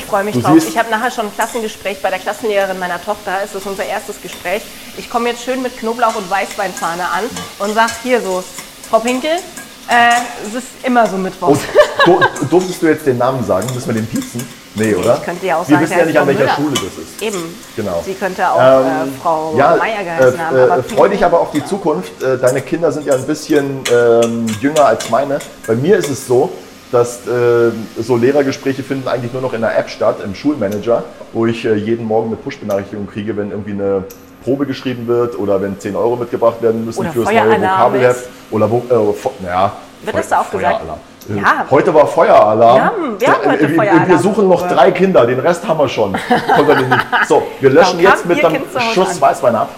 Freue 0.09 0.23
mich 0.23 0.35
Du 0.35 0.41
drauf. 0.41 0.57
Ich 0.67 0.77
habe 0.77 0.89
nachher 0.89 1.11
schon 1.11 1.27
ein 1.27 1.33
Klassengespräch 1.35 2.01
bei 2.01 2.09
der 2.09 2.19
Klassenlehrerin 2.19 2.79
meiner 2.79 3.01
Tochter. 3.03 3.33
Es 3.43 3.53
ist 3.55 3.65
unser 3.65 3.85
erstes 3.85 4.21
Gespräch. 4.21 4.63
Ich 4.97 5.09
komme 5.09 5.29
jetzt 5.29 5.43
schön 5.43 5.61
mit 5.61 5.77
Knoblauch 5.77 6.15
und 6.15 6.29
Weißweinfahne 6.29 7.03
an 7.03 7.23
und 7.59 7.73
sag 7.75 7.91
hier 8.03 8.21
so, 8.21 8.43
Frau 8.89 8.99
Pinkel, 8.99 9.31
äh, 9.31 10.09
es 10.47 10.55
ist 10.55 10.67
immer 10.83 11.07
so 11.07 11.17
Mittwoch. 11.17 11.49
Und 11.49 11.59
du, 12.05 12.19
durftest 12.49 12.81
du 12.81 12.87
jetzt 12.87 13.05
den 13.05 13.17
Namen 13.17 13.45
sagen? 13.45 13.67
Müssen 13.73 13.87
wir 13.87 13.95
den 13.95 14.07
piepsen? 14.07 14.47
Nee, 14.75 14.93
oder? 14.95 15.15
Ich 15.17 15.23
könnte 15.23 15.45
ja 15.47 15.57
auch 15.57 15.67
Wir 15.67 15.75
sagen, 15.75 15.89
wissen 15.89 15.99
ja 15.99 16.05
nicht, 16.05 16.17
an 16.17 16.27
welcher 16.27 16.49
Schule 16.55 16.73
das 16.73 16.83
ist. 16.83 17.21
Eben. 17.21 17.55
Genau. 17.75 18.03
Sie 18.05 18.13
könnte 18.13 18.49
auch 18.49 18.59
Ähm, 18.59 18.85
äh, 18.85 19.21
Frau 19.21 19.55
ja, 19.57 19.75
Meier 19.75 20.03
geheißen 20.03 20.35
äh, 20.35 20.41
haben. 20.43 20.57
äh, 20.57 20.61
aber 20.61 20.83
freu 20.83 21.09
dich 21.09 21.25
aber 21.25 21.39
auf 21.39 21.51
die 21.51 21.65
Zukunft. 21.65 22.21
Äh, 22.21 22.37
deine 22.37 22.61
Kinder 22.61 22.91
sind 22.91 23.05
ja 23.05 23.15
ein 23.15 23.25
bisschen 23.25 23.83
ähm, 23.91 24.45
jünger 24.61 24.85
als 24.85 25.09
meine. 25.09 25.39
Bei 25.65 25.75
mir 25.75 25.97
ist 25.97 26.09
es 26.09 26.27
so, 26.27 26.51
dass 26.91 27.27
äh, 27.27 27.71
so 27.99 28.17
Lehrergespräche 28.17 28.83
finden 28.83 29.07
eigentlich 29.07 29.31
nur 29.33 29.41
noch 29.41 29.53
in 29.53 29.61
der 29.61 29.77
App 29.77 29.89
statt, 29.89 30.17
im 30.23 30.33
Schulmanager, 30.33 31.03
wo 31.33 31.45
ich 31.45 31.63
äh, 31.65 31.75
jeden 31.75 32.05
Morgen 32.05 32.27
eine 32.27 32.35
Push-Benachrichtigung 32.37 33.07
kriege, 33.07 33.35
wenn 33.37 33.51
irgendwie 33.51 33.71
eine 33.73 34.03
Probe 34.43 34.65
geschrieben 34.65 35.05
wird 35.07 35.37
oder 35.37 35.61
wenn 35.61 35.79
10 35.79 35.95
Euro 35.95 36.15
mitgebracht 36.15 36.61
werden 36.61 36.85
müssen 36.85 36.99
Oder 37.01 37.11
fürs 37.11 37.25
neue 37.25 37.61
Vokabelheft. 37.61 38.29
Oder 38.51 38.65
äh, 38.65 39.43
naja, 39.43 39.71
Wird 40.03 40.17
das 40.17 40.29
da 40.29 40.39
auch 40.41 40.49
gesagt? 40.49 40.81
Äh, 41.29 41.35
Ja. 41.35 41.65
Heute 41.69 41.93
war 41.93 42.07
Feueralarm. 42.07 42.75
Wir 42.75 42.85
haben- 42.85 43.19
wir 43.19 43.27
haben 43.27 43.51
heute 43.51 43.61
wir, 43.61 43.69
wir 43.69 43.75
Feueralarm. 43.75 44.17
suchen 44.19 44.47
noch 44.47 44.67
drei 44.67 44.91
Kinder, 44.91 45.27
den 45.27 45.39
Rest 45.39 45.67
haben 45.67 45.77
wir 45.79 45.89
schon. 45.89 46.15
So, 47.27 47.43
wir 47.59 47.69
löschen 47.69 47.99
jetzt 47.99 48.25
mit 48.25 48.43
einem 48.43 48.63
Schuss? 48.93 49.21
Weißwein 49.21 49.55
ab. 49.55 49.69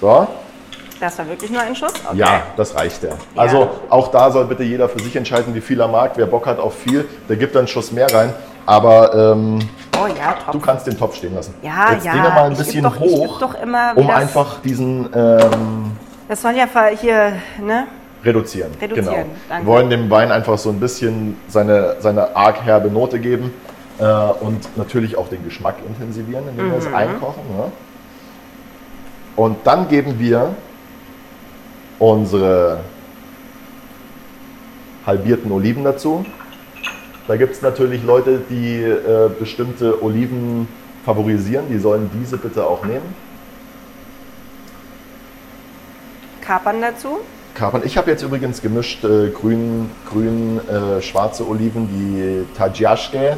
So, 0.00 0.28
Das 1.00 1.18
war 1.18 1.28
wirklich 1.28 1.50
nur 1.50 1.60
ein 1.62 1.76
Schuss? 1.76 1.92
Okay. 2.06 2.16
ja, 2.18 2.42
das 2.56 2.74
reicht 2.74 3.02
ja. 3.04 3.10
Also 3.36 3.68
auch 3.88 4.08
da 4.08 4.30
soll 4.30 4.46
bitte 4.46 4.64
jeder 4.64 4.88
für 4.88 5.00
sich 5.00 5.14
entscheiden, 5.14 5.54
wie 5.54 5.60
viel 5.60 5.80
er 5.80 5.88
mag. 5.88 6.12
Wer 6.16 6.26
Bock 6.26 6.46
hat 6.46 6.58
auf 6.58 6.74
viel, 6.76 7.06
der 7.28 7.36
gibt 7.36 7.54
dann 7.54 7.60
einen 7.60 7.68
Schuss 7.68 7.92
mehr 7.92 8.12
rein. 8.12 8.32
Aber 8.66 9.32
ähm, 9.32 9.60
Oh 10.00 10.06
ja, 10.06 10.36
du 10.52 10.58
kannst 10.60 10.86
den 10.86 10.98
Topf 10.98 11.16
stehen 11.16 11.34
lassen. 11.34 11.54
Ja, 11.62 11.92
Jetzt 11.92 12.04
ja, 12.04 12.12
Dinge 12.12 12.28
mal 12.28 12.44
ein 12.44 12.52
ich 12.52 12.58
bisschen 12.58 12.82
doch- 12.84 12.98
hoch, 13.00 13.40
immer, 13.62 13.92
um 13.96 14.10
einfach 14.10 14.60
diesen, 14.60 15.08
ähm, 15.14 15.92
Das 16.28 16.42
soll 16.42 16.52
ja 16.52 16.66
hier, 17.00 17.32
ne? 17.60 17.86
Reduzieren. 18.24 18.72
Reduzieren, 18.80 19.06
Genau. 19.14 19.26
danke. 19.48 19.64
Wir 19.66 19.72
wollen 19.72 19.90
dem 19.90 20.10
Wein 20.10 20.32
einfach 20.32 20.58
so 20.58 20.70
ein 20.70 20.80
bisschen 20.80 21.36
seine, 21.48 21.96
seine 22.00 22.34
arg 22.36 22.62
herbe 22.64 22.88
Note 22.90 23.18
geben 23.20 23.54
äh, 23.98 24.04
und 24.04 24.76
natürlich 24.76 25.16
auch 25.16 25.28
den 25.28 25.44
Geschmack 25.44 25.76
intensivieren, 25.86 26.44
indem 26.48 26.70
wir 26.72 26.78
es 26.78 26.86
einkochen. 26.92 27.42
Ne? 27.56 27.72
Und 29.36 29.58
dann 29.64 29.88
geben 29.88 30.18
wir 30.18 30.50
unsere 31.98 32.80
halbierten 35.06 35.50
Oliven 35.52 35.84
dazu. 35.84 36.24
Da 37.26 37.36
gibt 37.36 37.54
es 37.54 37.62
natürlich 37.62 38.02
Leute, 38.04 38.40
die 38.48 38.82
äh, 38.82 39.28
bestimmte 39.38 40.02
Oliven 40.02 40.68
favorisieren. 41.04 41.66
Die 41.70 41.78
sollen 41.78 42.10
diese 42.14 42.36
bitte 42.38 42.64
auch 42.66 42.84
nehmen. 42.84 43.14
Kapern 46.40 46.80
dazu. 46.80 47.18
Kapern. 47.54 47.82
Ich 47.84 47.98
habe 47.98 48.10
jetzt 48.10 48.22
übrigens 48.22 48.62
gemischt 48.62 49.04
äh, 49.04 49.28
grün, 49.30 49.90
grün 50.08 50.60
äh, 50.68 51.02
schwarze 51.02 51.46
Oliven, 51.46 51.88
die 51.88 52.46
Tagliasche 52.56 53.36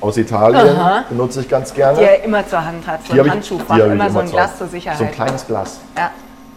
aus 0.00 0.16
Italien 0.16 0.76
Aha. 0.76 1.04
benutze 1.08 1.40
ich 1.42 1.48
ganz 1.48 1.72
gerne. 1.72 1.98
Die 1.98 2.04
er 2.04 2.24
immer 2.24 2.44
zur 2.46 2.64
Hand 2.64 2.84
hat. 2.86 3.06
So 3.06 3.12
ein 3.12 3.24
ich- 3.24 3.30
Handschuhfach, 3.30 3.76
die 3.76 3.80
immer 3.82 4.10
so 4.10 4.18
ein 4.20 4.30
Glas 4.30 4.58
zur 4.58 4.66
Sicherheit. 4.66 4.98
So 4.98 5.04
ein 5.04 5.12
kleines 5.12 5.46
Glas. 5.46 5.78
Ja. 5.96 6.10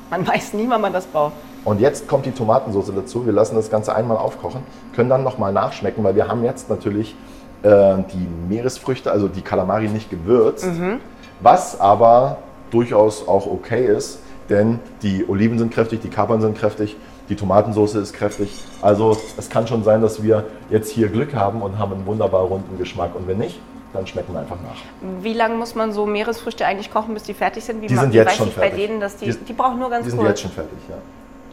Man 0.09 0.27
weiß 0.27 0.53
nie, 0.53 0.65
wann 0.69 0.81
man 0.81 0.93
das 0.93 1.05
braucht. 1.05 1.33
Und 1.63 1.81
jetzt 1.81 2.07
kommt 2.07 2.25
die 2.25 2.31
Tomatensauce 2.31 2.91
dazu. 2.95 3.25
Wir 3.25 3.33
lassen 3.33 3.55
das 3.55 3.69
Ganze 3.71 3.95
einmal 3.95 4.17
aufkochen, 4.17 4.61
können 4.95 5.09
dann 5.09 5.23
nochmal 5.23 5.51
nachschmecken, 5.51 6.03
weil 6.03 6.15
wir 6.15 6.27
haben 6.27 6.43
jetzt 6.43 6.69
natürlich 6.69 7.15
äh, 7.63 7.95
die 8.13 8.27
Meeresfrüchte, 8.47 9.11
also 9.11 9.27
die 9.27 9.41
Kalamari 9.41 9.87
nicht 9.87 10.09
gewürzt, 10.11 10.65
Mhm. 10.65 10.99
was 11.41 11.79
aber 11.79 12.37
durchaus 12.69 13.27
auch 13.27 13.47
okay 13.47 13.85
ist, 13.87 14.19
denn 14.49 14.79
die 15.01 15.25
Oliven 15.27 15.57
sind 15.57 15.73
kräftig, 15.73 16.01
die 16.01 16.09
Kapern 16.09 16.39
sind 16.39 16.55
kräftig, 16.55 16.95
die 17.29 17.35
Tomatensauce 17.35 17.95
ist 17.95 18.13
kräftig. 18.13 18.63
Also 18.83 19.17
es 19.37 19.49
kann 19.49 19.65
schon 19.65 19.83
sein, 19.83 20.01
dass 20.03 20.21
wir 20.21 20.43
jetzt 20.69 20.91
hier 20.91 21.07
Glück 21.07 21.33
haben 21.33 21.63
und 21.63 21.79
haben 21.79 21.93
einen 21.93 22.05
wunderbar 22.05 22.41
runden 22.43 22.77
Geschmack. 22.77 23.15
Und 23.15 23.27
wenn 23.27 23.39
nicht, 23.39 23.59
dann 23.95 24.05
schmecken 24.07 24.33
wir 24.33 24.39
einfach 24.41 24.57
nach. 24.57 25.23
Wie 25.23 25.33
lange 25.33 25.55
muss 25.55 25.73
man 25.75 25.91
so 25.91 26.05
Meeresfrüchte 26.05 26.65
eigentlich 26.65 26.91
kochen, 26.91 27.13
bis 27.13 27.23
die 27.23 27.33
fertig 27.33 27.63
sind? 27.63 27.81
Wie 27.81 27.87
Die 27.87 27.95
sind 27.95 28.13
jetzt 28.13 28.35
schon 28.35 28.47
ich 28.49 28.55
bei 28.55 28.69
fertig. 28.69 28.87
denen, 28.87 28.99
dass 28.99 29.15
die, 29.17 29.25
Die- 29.31 29.37
die, 29.37 29.53
brauchen 29.53 29.79
nur 29.79 29.89
ganz 29.89 30.03
Die 30.03 30.09
sind 30.11 30.19
kurz. 30.19 30.29
jetzt 30.29 30.41
schon 30.41 30.51
fertig, 30.51 30.77
ja. 30.89 30.95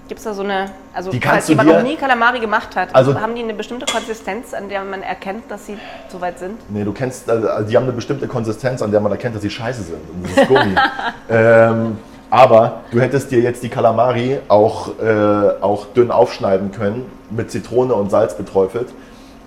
Gibt 0.09 0.19
es 0.19 0.25
da 0.25 0.35
so 0.35 0.43
eine, 0.43 0.71
also 0.93 1.11
Die 1.11 1.21
falls 1.21 1.49
jemand 1.49 1.69
noch 1.71 1.83
nie 1.83 1.97
Kalamari 1.97 2.41
gemacht 2.41 2.75
hat, 2.77 2.95
Also- 2.95 3.19
haben 3.19 3.35
die 3.35 3.43
eine 3.43 3.55
bestimmte 3.55 3.87
Konsistenz, 3.87 4.53
an 4.53 4.69
der 4.69 4.85
man 4.85 5.03
erkennt, 5.03 5.45
dass 5.51 5.67
sie 5.67 5.79
soweit 6.09 6.39
sind? 6.39 6.59
Nee, 6.71 6.85
du 6.85 6.93
kennst, 6.93 7.31
also 7.31 7.67
die 7.67 7.77
haben 7.77 7.85
eine 7.85 7.93
bestimmte 7.93 8.27
Konsistenz, 8.29 8.83
an 8.83 8.91
der 8.91 9.01
man 9.01 9.13
erkennt, 9.13 9.37
dass 9.37 9.43
sie 9.43 9.51
scheiße 9.51 9.83
sind. 9.83 9.99
Und 10.13 10.25
das 10.25 10.37
ist 10.43 10.49
Gummi. 10.49 10.75
ähm, 11.31 11.99
aber 12.31 12.81
du 12.91 13.01
hättest 13.01 13.31
dir 13.31 13.41
jetzt 13.41 13.63
die 13.63 13.69
Kalamari 13.69 14.39
auch, 14.49 14.99
äh, 15.01 15.63
auch 15.63 15.87
dünn 15.87 16.11
aufschneiden 16.11 16.73
können, 16.73 17.07
mit 17.31 17.51
Zitrone 17.51 17.95
und 17.95 18.11
Salz 18.11 18.37
beträufelt 18.37 18.89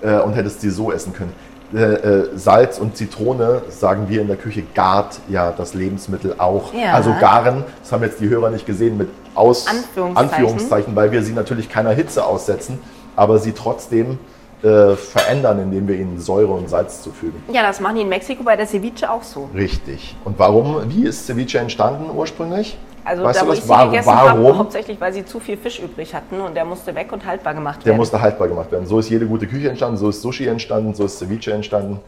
äh, 0.01 0.17
und 0.19 0.33
hättest 0.33 0.61
sie 0.61 0.69
so 0.69 0.91
essen 0.91 1.13
können. 1.13 1.33
Äh, 1.73 1.77
äh, 1.77 2.29
Salz 2.35 2.77
und 2.77 2.95
Zitrone, 2.95 3.63
sagen 3.69 4.07
wir 4.07 4.21
in 4.21 4.27
der 4.27 4.37
Küche, 4.37 4.63
gart 4.75 5.19
ja 5.27 5.51
das 5.51 5.73
Lebensmittel 5.73 6.35
auch. 6.37 6.73
Ja. 6.73 6.93
Also 6.93 7.15
garen, 7.19 7.63
das 7.81 7.91
haben 7.91 8.03
jetzt 8.03 8.19
die 8.19 8.29
Hörer 8.29 8.51
nicht 8.51 8.65
gesehen, 8.65 8.97
mit 8.97 9.09
Aus 9.33 9.67
Anführungszeichen. 9.67 10.17
Anführungszeichen, 10.17 10.95
weil 10.95 11.11
wir 11.11 11.23
sie 11.23 11.33
natürlich 11.33 11.67
keiner 11.67 11.91
Hitze 11.91 12.23
aussetzen, 12.23 12.79
aber 13.15 13.39
sie 13.39 13.51
trotzdem 13.51 14.19
äh, 14.61 14.95
verändern, 14.95 15.59
indem 15.59 15.87
wir 15.87 15.95
ihnen 15.95 16.19
Säure 16.19 16.53
und 16.53 16.69
Salz 16.69 17.01
zufügen. 17.01 17.43
Ja, 17.51 17.63
das 17.63 17.79
machen 17.79 17.95
die 17.95 18.01
in 18.01 18.09
Mexiko 18.09 18.43
bei 18.43 18.55
der 18.55 18.67
Ceviche 18.67 19.09
auch 19.09 19.23
so. 19.23 19.49
Richtig. 19.53 20.15
Und 20.23 20.37
warum? 20.37 20.89
Wie 20.89 21.03
ist 21.03 21.25
Ceviche 21.25 21.59
entstanden 21.59 22.09
ursprünglich? 22.15 22.77
Also 23.05 23.23
weißt 23.23 23.37
da, 23.37 23.41
du 23.41 23.47
wo 23.47 23.49
das? 23.51 23.59
ich 23.59 23.63
sie 23.63 23.69
Warum- 23.69 23.91
gegessen 23.91 24.15
habe, 24.15 24.57
hauptsächlich, 24.57 24.99
weil 24.99 25.13
sie 25.13 25.25
zu 25.25 25.39
viel 25.39 25.57
Fisch 25.57 25.79
übrig 25.79 26.13
hatten 26.13 26.41
und 26.41 26.55
der 26.55 26.65
musste 26.65 26.93
weg 26.95 27.11
und 27.11 27.25
haltbar 27.25 27.53
gemacht 27.53 27.79
Der 27.81 27.85
werden. 27.87 27.97
musste 27.97 28.19
haltbar 28.19 28.47
gemacht 28.47 28.71
werden. 28.71 28.85
So 28.87 28.99
ist 28.99 29.09
jede 29.09 29.27
gute 29.27 29.47
Küche 29.47 29.69
entstanden, 29.69 29.97
so 29.97 30.09
ist 30.09 30.21
Sushi 30.21 30.47
entstanden, 30.47 30.93
so 30.95 31.05
ist 31.05 31.19
Ceviche 31.19 31.53
entstanden. 31.53 31.99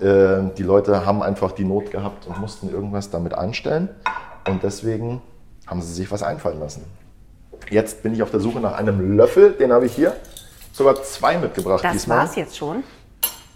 Äh, 0.00 0.50
die 0.56 0.62
Leute 0.62 1.04
haben 1.04 1.22
einfach 1.22 1.52
die 1.52 1.64
Not 1.64 1.90
gehabt 1.90 2.26
und 2.26 2.40
mussten 2.40 2.70
irgendwas 2.70 3.10
damit 3.10 3.34
anstellen. 3.34 3.90
Und 4.48 4.62
deswegen 4.62 5.20
haben 5.66 5.82
sie 5.82 5.92
sich 5.92 6.10
was 6.10 6.22
einfallen 6.22 6.58
lassen. 6.58 6.84
Jetzt 7.68 8.02
bin 8.02 8.14
ich 8.14 8.22
auf 8.22 8.30
der 8.30 8.40
Suche 8.40 8.60
nach 8.60 8.72
einem 8.72 9.16
Löffel, 9.18 9.52
den 9.52 9.72
habe 9.72 9.84
ich 9.86 9.92
hier. 9.94 10.14
Sogar 10.72 11.02
zwei 11.02 11.36
mitgebracht 11.36 11.84
das 11.84 11.92
diesmal. 11.92 12.18
war's 12.18 12.36
jetzt 12.36 12.56
schon. 12.56 12.82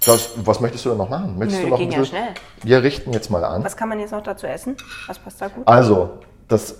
Das, 0.04 0.30
was 0.36 0.60
möchtest 0.60 0.84
du 0.84 0.90
denn 0.90 0.98
noch 0.98 1.08
machen? 1.08 1.38
Möchtest 1.38 1.60
Nö, 1.60 1.64
du 1.66 1.70
noch 1.70 1.78
ging 1.78 1.90
ja 1.90 2.04
schnell. 2.04 2.28
Wir 2.62 2.82
richten 2.82 3.12
jetzt 3.14 3.30
mal 3.30 3.42
an. 3.42 3.64
Was 3.64 3.74
kann 3.74 3.88
man 3.88 3.98
jetzt 4.00 4.10
noch 4.10 4.22
dazu 4.22 4.46
essen? 4.46 4.76
Was 5.06 5.18
passt 5.18 5.40
da 5.40 5.48
gut? 5.48 5.66
Also, 5.66 6.10
das 6.48 6.76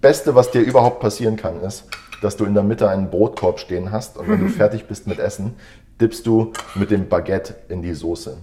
Beste, 0.00 0.34
was 0.34 0.50
dir 0.50 0.60
überhaupt 0.60 1.00
passieren 1.00 1.36
kann, 1.36 1.60
ist, 1.62 1.84
dass 2.22 2.36
du 2.36 2.44
in 2.44 2.54
der 2.54 2.62
Mitte 2.62 2.88
einen 2.88 3.10
Brotkorb 3.10 3.58
stehen 3.58 3.90
hast 3.92 4.16
und 4.16 4.28
wenn 4.28 4.40
du 4.40 4.48
fertig 4.48 4.86
bist 4.86 5.06
mit 5.06 5.18
Essen, 5.18 5.54
dippst 6.00 6.26
du 6.26 6.52
mit 6.74 6.90
dem 6.90 7.08
Baguette 7.08 7.56
in 7.68 7.82
die 7.82 7.94
Soße. 7.94 8.36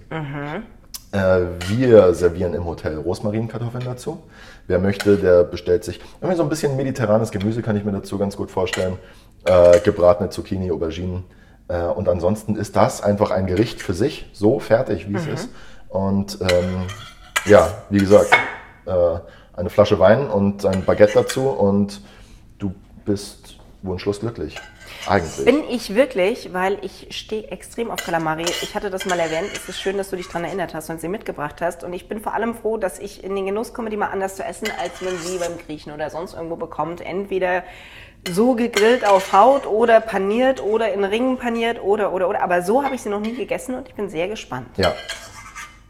Äh, 1.11 1.41
wir 1.69 2.13
servieren 2.13 2.53
im 2.53 2.65
Hotel 2.65 2.97
Rosmarinkartoffeln 2.97 3.85
dazu. 3.85 4.23
Wer 4.67 4.79
möchte, 4.79 5.17
der 5.17 5.43
bestellt 5.43 5.83
sich. 5.83 5.99
Irgendwie 6.21 6.37
so 6.37 6.43
ein 6.43 6.49
bisschen 6.49 6.75
mediterranes 6.75 7.31
Gemüse 7.31 7.61
kann 7.61 7.77
ich 7.77 7.85
mir 7.85 7.93
dazu 7.93 8.17
ganz 8.17 8.35
gut 8.35 8.51
vorstellen. 8.51 8.97
Äh, 9.45 9.79
gebratene 9.79 10.29
Zucchini, 10.29 10.71
Auberginen. 10.71 11.23
Äh, 11.69 11.83
und 11.83 12.09
ansonsten 12.09 12.55
ist 12.55 12.75
das 12.75 13.01
einfach 13.01 13.31
ein 13.31 13.47
Gericht 13.47 13.81
für 13.81 13.93
sich, 13.93 14.29
so 14.33 14.59
fertig, 14.59 15.09
wie 15.09 15.15
es 15.15 15.27
ist. 15.27 15.49
Und 15.89 16.39
ähm, 16.41 16.87
ja, 17.45 17.69
wie 17.89 17.99
gesagt, 17.99 18.29
äh, 18.85 18.91
eine 19.57 19.69
Flasche 19.69 19.99
Wein 19.99 20.29
und 20.29 20.65
ein 20.65 20.85
Baguette 20.85 21.13
dazu 21.15 21.49
und 21.49 22.01
du 22.59 22.73
bist 23.05 23.57
wunschlos 23.81 24.19
glücklich. 24.19 24.55
Eigentlich. 25.07 25.45
Bin 25.45 25.63
ich 25.69 25.95
wirklich, 25.95 26.53
weil 26.53 26.77
ich 26.81 27.07
stehe 27.11 27.47
extrem 27.47 27.89
auf 27.89 28.03
Kalamari. 28.03 28.43
Ich 28.43 28.75
hatte 28.75 28.89
das 28.89 29.05
mal 29.05 29.19
erwähnt. 29.19 29.49
Es 29.53 29.67
ist 29.69 29.79
schön, 29.79 29.97
dass 29.97 30.09
du 30.09 30.15
dich 30.15 30.27
daran 30.27 30.43
erinnert 30.43 30.73
hast 30.73 30.89
und 30.89 30.99
sie 30.99 31.07
mitgebracht 31.07 31.61
hast. 31.61 31.83
Und 31.83 31.93
ich 31.93 32.07
bin 32.07 32.19
vor 32.19 32.33
allem 32.33 32.55
froh, 32.55 32.77
dass 32.77 32.99
ich 32.99 33.23
in 33.23 33.35
den 33.35 33.45
Genuss 33.45 33.73
komme, 33.73 33.89
die 33.89 33.97
mal 33.97 34.09
anders 34.09 34.35
zu 34.35 34.43
essen, 34.43 34.67
als 34.81 35.01
man 35.01 35.17
sie 35.17 35.37
beim 35.37 35.57
Griechen 35.65 35.93
oder 35.93 36.09
sonst 36.09 36.33
irgendwo 36.33 36.57
bekommt. 36.57 37.01
Entweder 37.01 37.63
so 38.29 38.55
gegrillt 38.55 39.07
auf 39.07 39.31
Haut 39.31 39.65
oder 39.65 40.01
paniert 40.01 40.61
oder 40.61 40.91
in 40.91 41.03
Ringen 41.03 41.37
paniert 41.37 41.81
oder, 41.81 42.11
oder, 42.11 42.27
oder. 42.27 42.43
Aber 42.43 42.61
so 42.61 42.83
habe 42.83 42.95
ich 42.95 43.01
sie 43.01 43.09
noch 43.09 43.21
nie 43.21 43.35
gegessen 43.35 43.75
und 43.75 43.87
ich 43.87 43.95
bin 43.95 44.09
sehr 44.09 44.27
gespannt. 44.27 44.67
ja. 44.77 44.93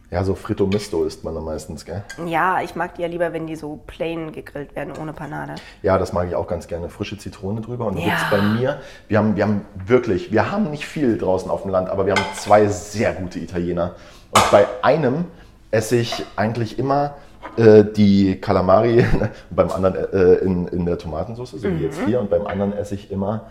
Ja, 0.10 0.24
so 0.24 0.36
Fritto 0.36 0.65
Misto 0.67 1.04
isst 1.04 1.26
man 1.26 1.36
dann 1.36 1.43
meistens, 1.43 1.84
gell? 1.84 2.02
Ja, 2.26 2.62
ich 2.62 2.76
mag 2.76 2.96
die 2.96 3.02
ja 3.02 3.10
lieber, 3.10 3.34
wenn 3.34 3.46
die 3.46 3.58
so 3.58 3.82
plain 3.88 4.32
gegrillt 4.32 4.74
werden, 4.74 4.93
ohne 5.02 5.12
Panade. 5.12 5.56
Ja, 5.82 5.98
das 5.98 6.13
mag 6.13 6.30
ich 6.30 6.36
auch 6.36 6.48
ganz 6.48 6.67
gerne. 6.67 6.88
Frische 6.88 7.17
Zitrone 7.17 7.60
drüber. 7.60 7.88
Und 7.88 7.96
da 7.98 8.00
Ja. 8.02 8.06
gibt's 8.08 8.30
bei 8.32 8.41
mir, 8.41 8.80
wir 9.10 9.17
haben, 9.17 9.36
wir 9.36 9.43
haben 9.43 9.65
wirklich, 9.86 10.32
wir 10.32 10.50
haben 10.50 10.72
nicht 10.72 10.86
viel 10.86 11.17
draußen 11.17 11.52
auf 11.52 11.63
dem 11.63 11.72
Land, 11.72 11.89
aber 11.89 12.06
wir 12.06 12.13
haben 12.13 12.24
zwei 12.36 12.67
sehr 12.67 13.13
gute 13.13 13.39
Italiener. 13.39 13.96
Und 14.32 14.50
bei 14.50 14.65
einem 14.82 15.26
esse 15.72 15.98
ich 15.98 16.24
eigentlich 16.38 16.80
immer 16.80 17.15
äh, 17.58 17.84
die 17.84 18.39
Calamari, 18.39 19.06
beim 19.50 19.70
anderen 19.72 20.13
äh, 20.13 20.36
in, 20.36 20.67
in 20.70 20.86
der 20.86 20.98
Tomatensauce, 20.98 21.52
so 21.52 21.63
wie 21.70 21.84
jetzt 21.84 22.00
hier. 22.06 22.22
Und 22.22 22.30
beim 22.30 22.48
anderen 22.48 22.72
esse 22.72 22.96
ich 22.96 23.12
immer 23.12 23.48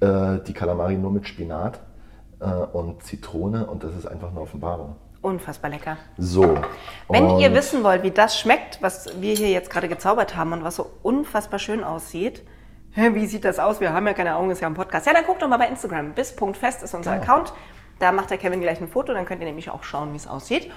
äh, 0.00 0.38
die 0.46 0.52
Calamari 0.52 0.96
nur 0.96 1.12
mit 1.12 1.26
Spinat 1.26 1.80
äh, 2.40 2.44
und 2.44 3.02
Zitrone. 3.02 3.64
Und 3.66 3.82
das 3.84 3.94
ist 3.96 4.04
einfach 4.06 4.28
eine 4.30 4.40
Offenbarung. 4.40 4.96
Unfassbar 5.24 5.70
lecker. 5.70 5.96
So. 6.18 6.58
Wenn 7.08 7.38
ihr 7.38 7.54
wissen 7.54 7.82
wollt, 7.82 8.02
wie 8.02 8.10
das 8.10 8.38
schmeckt, 8.38 8.82
was 8.82 9.22
wir 9.22 9.34
hier 9.34 9.48
jetzt 9.48 9.70
gerade 9.70 9.88
gezaubert 9.88 10.36
haben 10.36 10.52
und 10.52 10.64
was 10.64 10.76
so 10.76 10.90
unfassbar 11.02 11.58
schön 11.58 11.82
aussieht, 11.82 12.42
wie 12.94 13.24
sieht 13.24 13.46
das 13.46 13.58
aus? 13.58 13.80
Wir 13.80 13.94
haben 13.94 14.06
ja 14.06 14.12
keine 14.12 14.36
Augen, 14.36 14.50
ist 14.50 14.60
ja 14.60 14.66
ein 14.66 14.74
Podcast. 14.74 15.06
Ja, 15.06 15.14
dann 15.14 15.24
guckt 15.24 15.40
doch 15.40 15.48
mal 15.48 15.56
bei 15.56 15.68
Instagram. 15.68 16.12
Bis.fest 16.12 16.82
ist 16.82 16.92
unser 16.92 17.12
Account. 17.12 17.54
Da 18.00 18.12
macht 18.12 18.28
der 18.28 18.36
Kevin 18.36 18.60
gleich 18.60 18.82
ein 18.82 18.88
Foto, 18.88 19.14
dann 19.14 19.24
könnt 19.24 19.40
ihr 19.40 19.46
nämlich 19.46 19.70
auch 19.70 19.82
schauen, 19.82 20.12
wie 20.12 20.16
es 20.16 20.26
aussieht. 20.26 20.70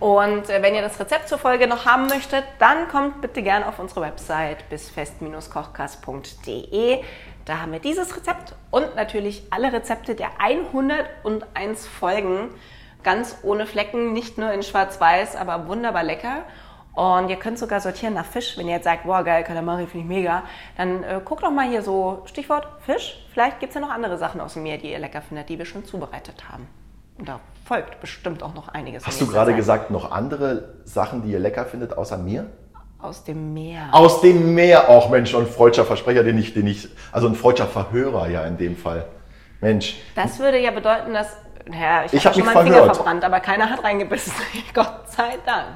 Und 0.00 0.50
äh, 0.50 0.60
wenn 0.60 0.74
ihr 0.74 0.82
das 0.82 0.98
Rezept 0.98 1.28
zur 1.28 1.38
Folge 1.38 1.68
noch 1.68 1.86
haben 1.86 2.08
möchtet, 2.08 2.42
dann 2.58 2.88
kommt 2.88 3.20
bitte 3.20 3.42
gerne 3.42 3.68
auf 3.68 3.78
unsere 3.78 4.00
Website 4.00 4.68
bisfest-kochkast.de. 4.70 7.04
Da 7.44 7.60
haben 7.60 7.70
wir 7.70 7.78
dieses 7.78 8.16
Rezept 8.16 8.56
und 8.72 8.96
natürlich 8.96 9.44
alle 9.50 9.72
Rezepte 9.72 10.16
der 10.16 10.40
101 10.40 11.86
Folgen 11.86 12.50
ganz 13.04 13.36
ohne 13.42 13.66
Flecken, 13.66 14.12
nicht 14.12 14.38
nur 14.38 14.50
in 14.52 14.62
schwarz-weiß, 14.62 15.36
aber 15.36 15.68
wunderbar 15.68 16.02
lecker. 16.02 16.44
Und 16.94 17.28
ihr 17.28 17.36
könnt 17.36 17.58
sogar 17.58 17.80
sortieren 17.80 18.14
nach 18.14 18.24
Fisch. 18.24 18.56
Wenn 18.56 18.68
ihr 18.68 18.74
jetzt 18.74 18.84
sagt, 18.84 19.04
boah 19.04 19.24
geil, 19.24 19.42
Kalamari 19.42 19.86
finde 19.86 20.04
ich 20.04 20.08
mega, 20.16 20.44
dann 20.76 21.02
äh, 21.02 21.20
guckt 21.24 21.42
doch 21.42 21.50
mal 21.50 21.68
hier 21.68 21.82
so, 21.82 22.22
Stichwort 22.26 22.68
Fisch. 22.86 23.26
Vielleicht 23.32 23.58
gibt 23.60 23.70
es 23.70 23.74
ja 23.74 23.80
noch 23.80 23.90
andere 23.90 24.16
Sachen 24.16 24.40
aus 24.40 24.54
dem 24.54 24.62
Meer, 24.62 24.78
die 24.78 24.92
ihr 24.92 24.98
lecker 25.00 25.20
findet, 25.20 25.48
die 25.48 25.58
wir 25.58 25.64
schon 25.66 25.84
zubereitet 25.84 26.44
haben. 26.50 26.68
Und 27.18 27.28
da 27.28 27.40
folgt 27.64 28.00
bestimmt 28.00 28.42
auch 28.44 28.54
noch 28.54 28.68
einiges. 28.68 29.02
in 29.02 29.06
Hast 29.08 29.20
du 29.20 29.26
gerade 29.26 29.50
Zeit. 29.50 29.56
gesagt, 29.56 29.90
noch 29.90 30.10
andere 30.12 30.74
Sachen, 30.84 31.22
die 31.22 31.32
ihr 31.32 31.40
lecker 31.40 31.64
findet, 31.64 31.96
außer 31.98 32.16
mir? 32.16 32.46
Aus 33.00 33.24
dem 33.24 33.52
Meer. 33.54 33.88
Aus 33.92 34.20
dem 34.20 34.54
Meer 34.54 34.88
auch, 34.88 35.10
Mensch, 35.10 35.34
und 35.34 35.42
ein 35.46 35.50
freudscher 35.52 35.84
Versprecher, 35.84 36.22
den 36.22 36.38
ich, 36.38 36.54
den 36.54 36.66
ich, 36.66 36.88
also 37.12 37.26
ein 37.28 37.34
freudscher 37.34 37.66
Verhörer 37.66 38.28
ja 38.28 38.44
in 38.44 38.56
dem 38.56 38.76
Fall. 38.76 39.04
Mensch, 39.60 39.96
Das 40.14 40.38
würde 40.38 40.58
ja 40.60 40.70
bedeuten, 40.70 41.12
dass, 41.12 41.36
naja, 41.66 42.04
ich, 42.04 42.12
Ich 42.12 42.26
habe 42.26 42.28
hab 42.28 42.34
schon 42.34 42.44
mich 42.44 42.54
mal 42.54 42.60
einen 42.60 42.72
Finger 42.72 42.94
verbrannt, 42.94 43.24
aber 43.24 43.40
keiner 43.40 43.70
hat 43.70 43.82
reingebissen. 43.82 44.32
Gott 44.74 45.10
sei 45.10 45.38
Dank. 45.44 45.66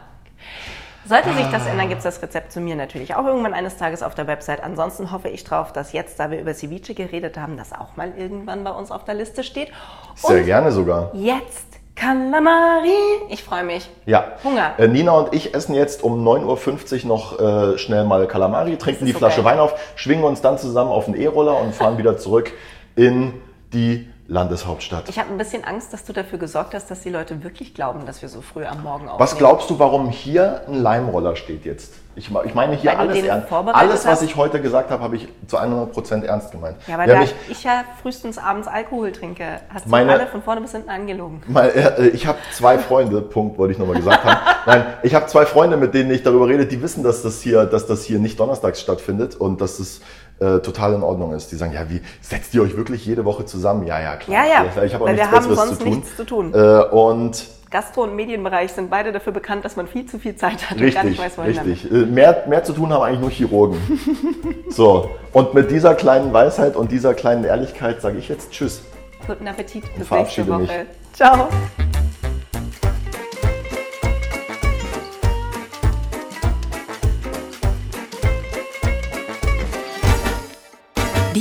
Sollte 1.09 1.33
sich 1.33 1.47
das 1.47 1.67
ändern, 1.67 1.89
gibt 1.89 1.99
es 1.99 2.05
das 2.05 2.21
Rezept 2.21 2.53
zu 2.53 2.61
mir 2.61 2.77
natürlich 2.77 3.15
auch 3.15 3.25
irgendwann 3.25 3.55
eines 3.55 3.79
Tages 3.79 4.03
auf 4.03 4.15
der 4.15 4.27
Website. 4.27 4.63
Ansonsten 4.63 5.11
hoffe 5.11 5.31
ich 5.31 5.43
drauf, 5.43 5.73
dass 5.73 5.93
jetzt, 5.93 6.21
da 6.21 6.31
wir 6.31 6.39
über 6.39 6.53
Ceviche 6.53 6.93
geredet 6.93 7.39
haben, 7.39 7.57
das 7.57 7.73
auch 7.73 7.97
mal 7.97 8.13
irgendwann 8.15 8.63
bei 8.63 8.71
uns 8.73 8.91
auf 8.91 9.05
der 9.05 9.15
Liste 9.15 9.43
steht. 9.43 9.73
Sehr 10.17 10.43
gerne 10.43 10.71
sogar. 10.71 11.11
Jetzt 11.15 11.79
Calamari. 11.99 12.93
Ich 13.29 13.43
freue 13.43 13.65
mich. 13.65 13.91
Ja. 14.07 14.33
Hunger. 14.45 14.75
Äh, 14.79 14.87
Nina 14.87 15.13
und 15.13 15.35
ich 15.35 15.55
essen 15.55 15.75
jetzt 15.75 16.05
um 16.05 16.27
9.50 16.27 17.03
Uhr 17.03 17.09
noch 17.09 17.41
äh, 17.41 17.79
schnell 17.79 18.05
mal 18.05 18.27
Calamari, 18.29 18.77
trinken 18.77 19.05
die 19.05 19.13
Flasche 19.13 19.43
geil. 19.43 19.53
Wein 19.53 19.59
auf, 19.59 19.75
schwingen 19.97 20.25
uns 20.25 20.41
dann 20.41 20.59
zusammen 20.59 20.91
auf 20.91 21.07
den 21.07 21.15
E-Roller 21.15 21.59
und 21.59 21.75
fahren 21.75 21.99
wieder 21.99 22.19
zurück 22.19 22.53
in 22.95 23.35
die 23.73 24.09
Landeshauptstadt. 24.31 25.09
Ich 25.09 25.19
habe 25.19 25.31
ein 25.31 25.39
bisschen 25.39 25.65
Angst, 25.65 25.91
dass 25.95 26.05
du 26.05 26.13
dafür 26.13 26.39
gesorgt 26.39 26.75
hast, 26.75 26.91
dass 26.91 27.01
die 27.01 27.09
Leute 27.09 27.43
wirklich 27.43 27.73
glauben, 27.75 28.05
dass 28.05 28.21
wir 28.21 28.29
so 28.29 28.43
früh 28.43 28.65
am 28.67 28.83
Morgen 28.83 29.05
aufnehmen. 29.09 29.21
Was 29.21 29.39
glaubst 29.39 29.71
du, 29.71 29.79
warum 29.79 30.11
hier 30.11 30.61
ein 30.69 30.75
Leimroller 30.75 31.35
steht 31.35 31.65
jetzt? 31.65 31.95
Ich, 32.15 32.31
ich 32.45 32.55
meine 32.55 32.75
hier 32.77 32.91
Weil 32.91 32.99
alles 32.99 33.23
ernst. 33.23 33.53
Alles, 33.53 34.07
was 34.07 34.23
ich 34.23 34.37
heute 34.37 34.61
gesagt 34.61 34.91
habe, 34.91 35.03
habe 35.03 35.17
ich 35.17 35.29
zu 35.47 35.57
100% 35.57 36.25
ernst 36.25 36.51
gemeint. 36.51 36.77
Ja, 36.87 36.99
Wer 36.99 37.07
da 37.07 37.21
mich- 37.21 37.35
ich 37.49 37.65
ja 37.65 37.85
frühestens 38.03 38.37
abends 38.37 38.69
Alkohol 38.69 39.13
trinke, 39.13 39.45
hast 39.73 39.87
du 39.87 39.91
Meine- 39.91 40.13
alle 40.13 40.27
von 40.27 40.43
vorne 40.43 40.61
bis 40.61 40.73
hinten 40.73 40.91
angelogen. 40.91 41.41
Mal, 41.47 41.69
äh, 41.71 42.09
ich 42.09 42.27
habe 42.27 42.39
zwei 42.53 42.77
Freunde, 42.77 43.23
Punkt, 43.23 43.57
wollte 43.57 43.73
ich 43.73 43.79
nochmal 43.79 43.97
gesagt 43.97 44.25
haben. 44.25 44.41
Nein, 44.67 44.85
ich 45.05 45.15
habe 45.15 45.27
zwei 45.27 45.47
Freunde, 45.47 45.77
mit 45.79 45.95
denen 45.95 46.11
ich 46.11 46.23
darüber 46.23 46.49
rede, 46.49 46.67
die 46.67 46.83
wissen, 46.83 47.03
dass 47.03 47.23
das 47.23 47.41
hier, 47.41 47.65
dass 47.65 47.87
das 47.87 48.05
hier 48.05 48.19
nicht 48.19 48.39
donnerstags 48.39 48.81
stattfindet 48.81 49.37
und 49.37 49.61
dass 49.63 49.79
es 49.79 50.01
äh, 50.41 50.59
total 50.61 50.95
in 50.95 51.03
Ordnung 51.03 51.33
ist. 51.35 51.51
Die 51.53 51.57
sagen, 51.57 51.73
ja, 51.73 51.89
wie 51.91 52.01
setzt 52.21 52.55
ihr 52.55 52.63
euch 52.63 52.77
wirklich 52.77 53.05
jede 53.05 53.25
Woche 53.25 53.45
zusammen? 53.45 53.87
Ja, 53.87 54.01
ja, 54.01 54.17
klar. 54.17 54.47
Ja, 54.47 54.65
ja, 54.65 54.85
Ich 54.85 54.95
habe 54.95 55.05
auch 55.05 55.09
weil 55.09 55.17
wir 55.17 55.31
haben 55.31 55.55
sonst 55.55 55.81
zu 55.81 55.89
nichts 55.89 56.17
zu 56.17 56.25
tun. 56.25 56.55
Äh, 56.55 56.83
und 56.91 57.47
Gastro- 57.71 58.05
und 58.05 58.17
Medienbereich 58.17 58.73
sind 58.73 58.89
beide 58.89 59.13
dafür 59.13 59.33
bekannt, 59.33 59.65
dass 59.65 59.77
man 59.77 59.87
viel 59.87 60.07
zu 60.07 60.19
viel 60.19 60.37
Zeit 60.37 60.71
hat 60.71 60.81
und 60.81 60.93
gar 60.93 61.05
nicht 61.05 61.19
richtig, 61.19 61.19
weiß, 61.19 61.39
wohin 61.39 61.55
damit. 61.55 61.73
richtig. 61.73 61.93
Äh, 61.93 62.07
Mehr, 62.07 62.45
mehr 62.49 62.65
zu 62.65 62.73
tun 62.73 62.93
haben 62.93 63.03
eigentlich 63.03 63.21
nur 63.21 63.31
Chirurgen. 63.31 63.79
so, 64.71 65.11
und 65.33 65.55
mit 65.55 65.71
dieser 65.71 65.95
kleinen 65.95 66.33
Weisheit 66.33 66.77
und 66.77 66.91
dieser 66.91 67.15
kleinen 67.15 67.45
Ehrlichkeit 67.45 68.01
sage 68.01 68.19
ich 68.19 68.29
jetzt 68.29 68.53
Tschüss. 68.53 68.81
Guten 69.27 69.47
Appetit. 69.47 69.85
Bis 69.99 70.11
nächste 70.11 70.47
Woche. 70.49 70.61
mich. 70.61 70.71
Ciao. 71.13 71.49